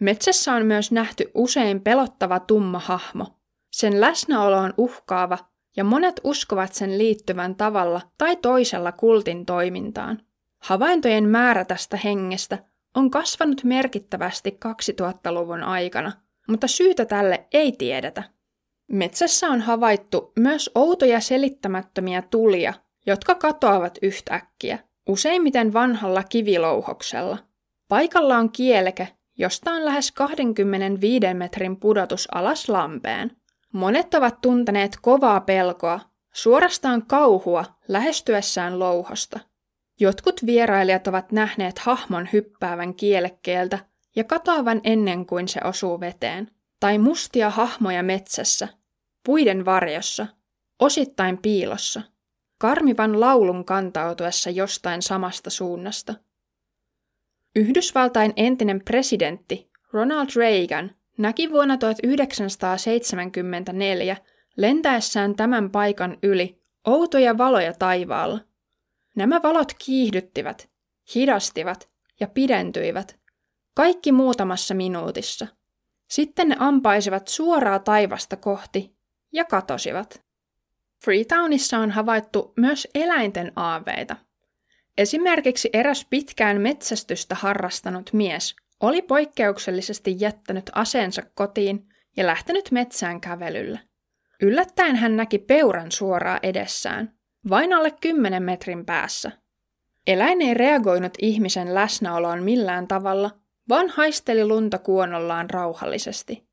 Metsässä 0.00 0.52
on 0.52 0.66
myös 0.66 0.92
nähty 0.92 1.30
usein 1.34 1.80
pelottava 1.80 2.40
tumma 2.40 2.78
hahmo. 2.78 3.26
Sen 3.72 4.00
läsnäolo 4.00 4.56
on 4.56 4.74
uhkaava 4.76 5.38
ja 5.76 5.84
monet 5.84 6.20
uskovat 6.24 6.74
sen 6.74 6.98
liittyvän 6.98 7.54
tavalla 7.54 8.00
tai 8.18 8.36
toisella 8.36 8.92
kultin 8.92 9.46
toimintaan. 9.46 10.22
Havaintojen 10.62 11.28
määrä 11.28 11.64
tästä 11.64 11.96
hengestä 11.96 12.58
on 12.94 13.10
kasvanut 13.10 13.64
merkittävästi 13.64 14.58
2000-luvun 14.66 15.62
aikana, 15.62 16.12
mutta 16.48 16.68
syytä 16.68 17.04
tälle 17.04 17.48
ei 17.52 17.72
tiedetä. 17.72 18.22
Metsässä 18.92 19.48
on 19.48 19.60
havaittu 19.60 20.32
myös 20.38 20.70
outoja 20.74 21.20
selittämättömiä 21.20 22.22
tulia, 22.22 22.74
jotka 23.06 23.34
katoavat 23.34 23.98
yhtäkkiä, 24.02 24.78
useimmiten 25.08 25.72
vanhalla 25.72 26.22
kivilouhoksella. 26.22 27.38
Paikalla 27.88 28.36
on 28.36 28.52
kieleke, 28.52 29.08
josta 29.38 29.70
on 29.70 29.84
lähes 29.84 30.12
25 30.12 31.34
metrin 31.34 31.80
pudotus 31.80 32.28
alas 32.34 32.68
lampeen. 32.68 33.36
Monet 33.72 34.14
ovat 34.14 34.40
tunteneet 34.40 34.98
kovaa 35.02 35.40
pelkoa, 35.40 36.00
suorastaan 36.32 37.06
kauhua 37.06 37.64
lähestyessään 37.88 38.78
louhosta. 38.78 39.40
Jotkut 40.00 40.46
vierailijat 40.46 41.06
ovat 41.06 41.32
nähneet 41.32 41.78
hahmon 41.78 42.28
hyppäävän 42.32 42.94
kielekkeeltä 42.94 43.78
ja 44.16 44.24
katoavan 44.24 44.80
ennen 44.84 45.26
kuin 45.26 45.48
se 45.48 45.60
osuu 45.64 46.00
veteen. 46.00 46.50
Tai 46.80 46.98
mustia 46.98 47.50
hahmoja 47.50 48.02
metsässä, 48.02 48.68
puiden 49.24 49.64
varjossa, 49.64 50.26
osittain 50.80 51.38
piilossa, 51.38 52.02
karmivan 52.58 53.20
laulun 53.20 53.64
kantautuessa 53.64 54.50
jostain 54.50 55.02
samasta 55.02 55.50
suunnasta. 55.50 56.14
Yhdysvaltain 57.56 58.32
entinen 58.36 58.84
presidentti 58.84 59.70
Ronald 59.92 60.28
Reagan 60.36 60.90
näki 61.18 61.50
vuonna 61.50 61.76
1974 61.76 64.16
lentäessään 64.56 65.34
tämän 65.34 65.70
paikan 65.70 66.18
yli 66.22 66.62
outoja 66.86 67.38
valoja 67.38 67.72
taivaalla. 67.72 68.40
Nämä 69.16 69.42
valot 69.42 69.72
kiihdyttivät, 69.84 70.70
hidastivat 71.14 71.88
ja 72.20 72.28
pidentyivät, 72.28 73.18
kaikki 73.74 74.12
muutamassa 74.12 74.74
minuutissa. 74.74 75.46
Sitten 76.08 76.48
ne 76.48 76.56
ampaisivat 76.58 77.28
suoraa 77.28 77.78
taivasta 77.78 78.36
kohti 78.36 78.96
ja 79.32 79.44
katosivat. 79.44 80.24
Freetownissa 81.04 81.78
on 81.78 81.90
havaittu 81.90 82.52
myös 82.56 82.88
eläinten 82.94 83.52
aaveita. 83.56 84.16
Esimerkiksi 84.98 85.70
eräs 85.72 86.06
pitkään 86.10 86.60
metsästystä 86.60 87.34
harrastanut 87.34 88.12
mies 88.12 88.56
oli 88.80 89.02
poikkeuksellisesti 89.02 90.16
jättänyt 90.18 90.70
aseensa 90.74 91.22
kotiin 91.34 91.86
ja 92.16 92.26
lähtenyt 92.26 92.70
metsään 92.70 93.20
kävelylle. 93.20 93.80
Yllättäen 94.42 94.96
hän 94.96 95.16
näki 95.16 95.38
peuran 95.38 95.92
suoraa 95.92 96.38
edessään, 96.42 97.14
vain 97.48 97.72
alle 97.72 97.90
10 98.00 98.42
metrin 98.42 98.86
päässä. 98.86 99.32
Eläin 100.06 100.42
ei 100.42 100.54
reagoinut 100.54 101.14
ihmisen 101.22 101.74
läsnäoloon 101.74 102.42
millään 102.42 102.88
tavalla, 102.88 103.30
vaan 103.68 103.88
haisteli 103.88 104.44
lunta 104.44 104.78
kuonollaan 104.78 105.50
rauhallisesti. 105.50 106.48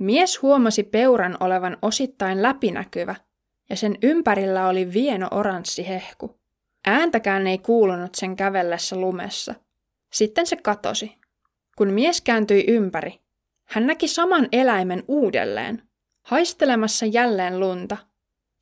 Mies 0.00 0.42
huomasi 0.42 0.82
peuran 0.82 1.36
olevan 1.40 1.76
osittain 1.82 2.42
läpinäkyvä, 2.42 3.14
ja 3.70 3.76
sen 3.76 3.98
ympärillä 4.02 4.68
oli 4.68 4.92
vieno 4.92 5.28
oranssi 5.30 5.88
hehku. 5.88 6.37
Ääntäkään 6.90 7.46
ei 7.46 7.58
kuulunut 7.58 8.14
sen 8.14 8.36
kävellessä 8.36 8.96
lumessa. 8.96 9.54
Sitten 10.12 10.46
se 10.46 10.56
katosi. 10.56 11.18
Kun 11.76 11.88
mies 11.88 12.20
kääntyi 12.20 12.64
ympäri, 12.68 13.20
hän 13.64 13.86
näki 13.86 14.08
saman 14.08 14.48
eläimen 14.52 15.04
uudelleen, 15.08 15.82
haistelemassa 16.22 17.06
jälleen 17.06 17.60
lunta. 17.60 17.96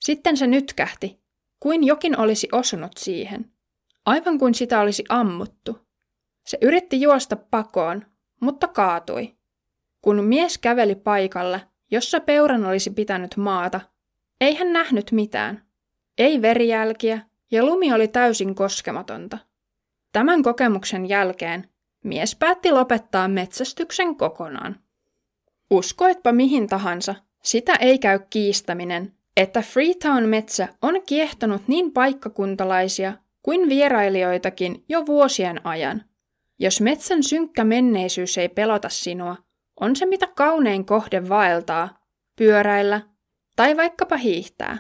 Sitten 0.01 0.37
se 0.37 0.47
nytkähti, 0.47 1.21
kuin 1.61 1.85
jokin 1.85 2.19
olisi 2.21 2.49
osunut 2.53 2.93
siihen, 2.97 3.53
aivan 4.07 4.39
kuin 4.39 4.55
sitä 4.55 4.81
olisi 4.81 5.05
ammuttu. 5.09 5.79
Se 6.47 6.59
yritti 6.61 7.01
juosta 7.01 7.37
pakoon, 7.37 8.07
mutta 8.41 8.69
kaatui. 8.69 9.37
Kun 10.03 10.25
mies 10.25 10.59
käveli 10.59 10.95
paikalle, 10.95 11.61
jossa 11.91 12.21
peuran 12.21 12.65
olisi 12.65 12.91
pitänyt 12.91 13.37
maata, 13.37 13.81
ei 14.41 14.55
hän 14.55 14.73
nähnyt 14.73 15.13
mitään. 15.13 15.67
Ei 16.19 16.43
verijälkiä, 16.43 17.21
ja 17.51 17.65
lumi 17.65 17.93
oli 17.93 18.09
täysin 18.09 18.55
koskematonta. 18.55 19.39
Tämän 20.13 20.43
kokemuksen 20.43 21.09
jälkeen 21.09 21.69
mies 22.05 22.37
päätti 22.37 22.73
lopettaa 22.73 23.29
metsästyksen 23.29 24.17
kokonaan. 24.17 24.81
Uskoitpa 25.71 26.33
mihin 26.33 26.67
tahansa, 26.67 27.15
sitä 27.43 27.75
ei 27.75 27.99
käy 27.99 28.19
kiistäminen, 28.31 29.13
että 29.37 29.63
Freetown-metsä 29.63 30.69
on 30.83 31.03
kiehtonut 31.07 31.69
niin 31.69 31.93
paikkakuntalaisia 31.93 33.13
kuin 33.43 33.69
vierailijoitakin 33.69 34.85
jo 34.89 35.07
vuosien 35.07 35.67
ajan. 35.67 36.05
Jos 36.59 36.81
metsän 36.81 37.23
synkkä 37.23 37.65
menneisyys 37.65 38.39
ei 38.39 38.49
pelota 38.49 38.89
sinua, 38.89 39.37
on 39.81 39.97
se 39.97 40.07
mitä 40.07 40.27
kaunein 40.27 40.85
kohde 40.85 41.29
vaeltaa, 41.29 41.99
pyöräillä 42.37 43.01
tai 43.57 43.77
vaikkapa 43.77 44.17
hiihtää. 44.17 44.79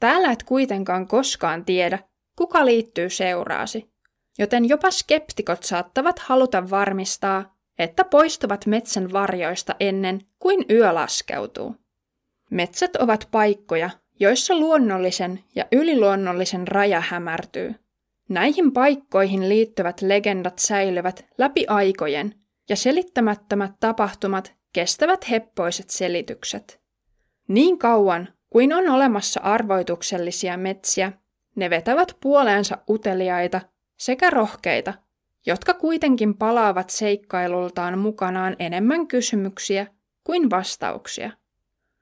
Täällä 0.00 0.32
et 0.32 0.42
kuitenkaan 0.42 1.08
koskaan 1.08 1.64
tiedä, 1.64 1.98
kuka 2.36 2.66
liittyy 2.66 3.10
seuraasi, 3.10 3.90
joten 4.38 4.68
jopa 4.68 4.90
skeptikot 4.90 5.62
saattavat 5.62 6.18
haluta 6.18 6.70
varmistaa, 6.70 7.56
että 7.78 8.04
poistuvat 8.04 8.66
metsän 8.66 9.12
varjoista 9.12 9.74
ennen 9.80 10.20
kuin 10.38 10.64
yö 10.70 10.94
laskeutuu. 10.94 11.76
Metsät 12.50 12.96
ovat 12.96 13.28
paikkoja, 13.30 13.90
joissa 14.20 14.54
luonnollisen 14.54 15.44
ja 15.54 15.64
yliluonnollisen 15.72 16.68
raja 16.68 17.00
hämärtyy. 17.00 17.74
Näihin 18.28 18.72
paikkoihin 18.72 19.48
liittyvät 19.48 20.02
legendat 20.02 20.58
säilyvät 20.58 21.26
läpi 21.38 21.66
aikojen, 21.68 22.34
ja 22.68 22.76
selittämättömät 22.76 23.72
tapahtumat 23.80 24.54
kestävät 24.72 25.30
heppoiset 25.30 25.90
selitykset. 25.90 26.80
Niin 27.48 27.78
kauan 27.78 28.28
kuin 28.56 28.72
on 28.72 28.88
olemassa 28.88 29.40
arvoituksellisia 29.40 30.56
metsiä, 30.56 31.12
ne 31.56 31.70
vetävät 31.70 32.16
puoleensa 32.20 32.78
uteliaita 32.90 33.60
sekä 33.96 34.30
rohkeita, 34.30 34.94
jotka 35.46 35.74
kuitenkin 35.74 36.34
palaavat 36.34 36.90
seikkailultaan 36.90 37.98
mukanaan 37.98 38.56
enemmän 38.58 39.06
kysymyksiä 39.06 39.86
kuin 40.24 40.50
vastauksia. 40.50 41.30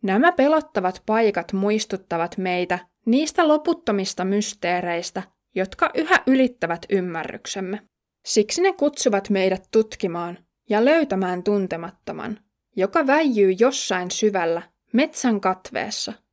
Nämä 0.03 0.33
pelottavat 0.33 1.03
paikat 1.07 1.53
muistuttavat 1.53 2.39
meitä 2.39 2.79
niistä 3.07 3.49
loputtomista 3.49 4.25
mysteereistä, 4.25 5.23
jotka 5.55 5.91
yhä 5.95 6.23
ylittävät 6.27 6.87
ymmärryksemme. 6.91 7.81
Siksi 8.25 8.63
ne 8.63 8.73
kutsuvat 8.73 9.31
meidät 9.31 9.69
tutkimaan 9.71 10.39
ja 10.69 10.85
löytämään 10.85 11.43
tuntemattoman, 11.43 12.39
joka 12.77 13.07
väijyy 13.07 13.51
jossain 13.59 14.11
syvällä 14.11 14.63
metsän 14.93 15.41
katveessa. 15.41 16.24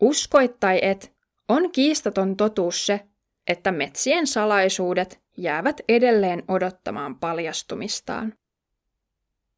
Uskoit 0.00 0.60
tai 0.60 0.78
et, 0.82 1.12
on 1.48 1.72
kiistaton 1.72 2.36
totuus 2.36 2.86
se, 2.86 3.00
että 3.46 3.72
metsien 3.72 4.26
salaisuudet 4.26 5.20
jäävät 5.36 5.80
edelleen 5.88 6.42
odottamaan 6.48 7.18
paljastumistaan. 7.18 8.34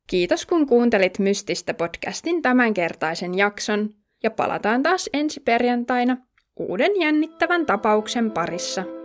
Kiitos 0.07 0.47
kun 0.47 0.67
kuuntelit 0.67 1.19
Mystistä 1.19 1.75
podcastin 1.75 2.43
tämänkertaisen 2.43 3.39
jakson 3.39 3.91
ja 4.23 4.31
palataan 4.31 4.83
taas 4.83 5.11
ensi 5.13 5.41
perjantaina 5.41 6.17
uuden 6.57 7.01
jännittävän 7.01 7.67
tapauksen 7.67 8.31
parissa. 8.31 9.02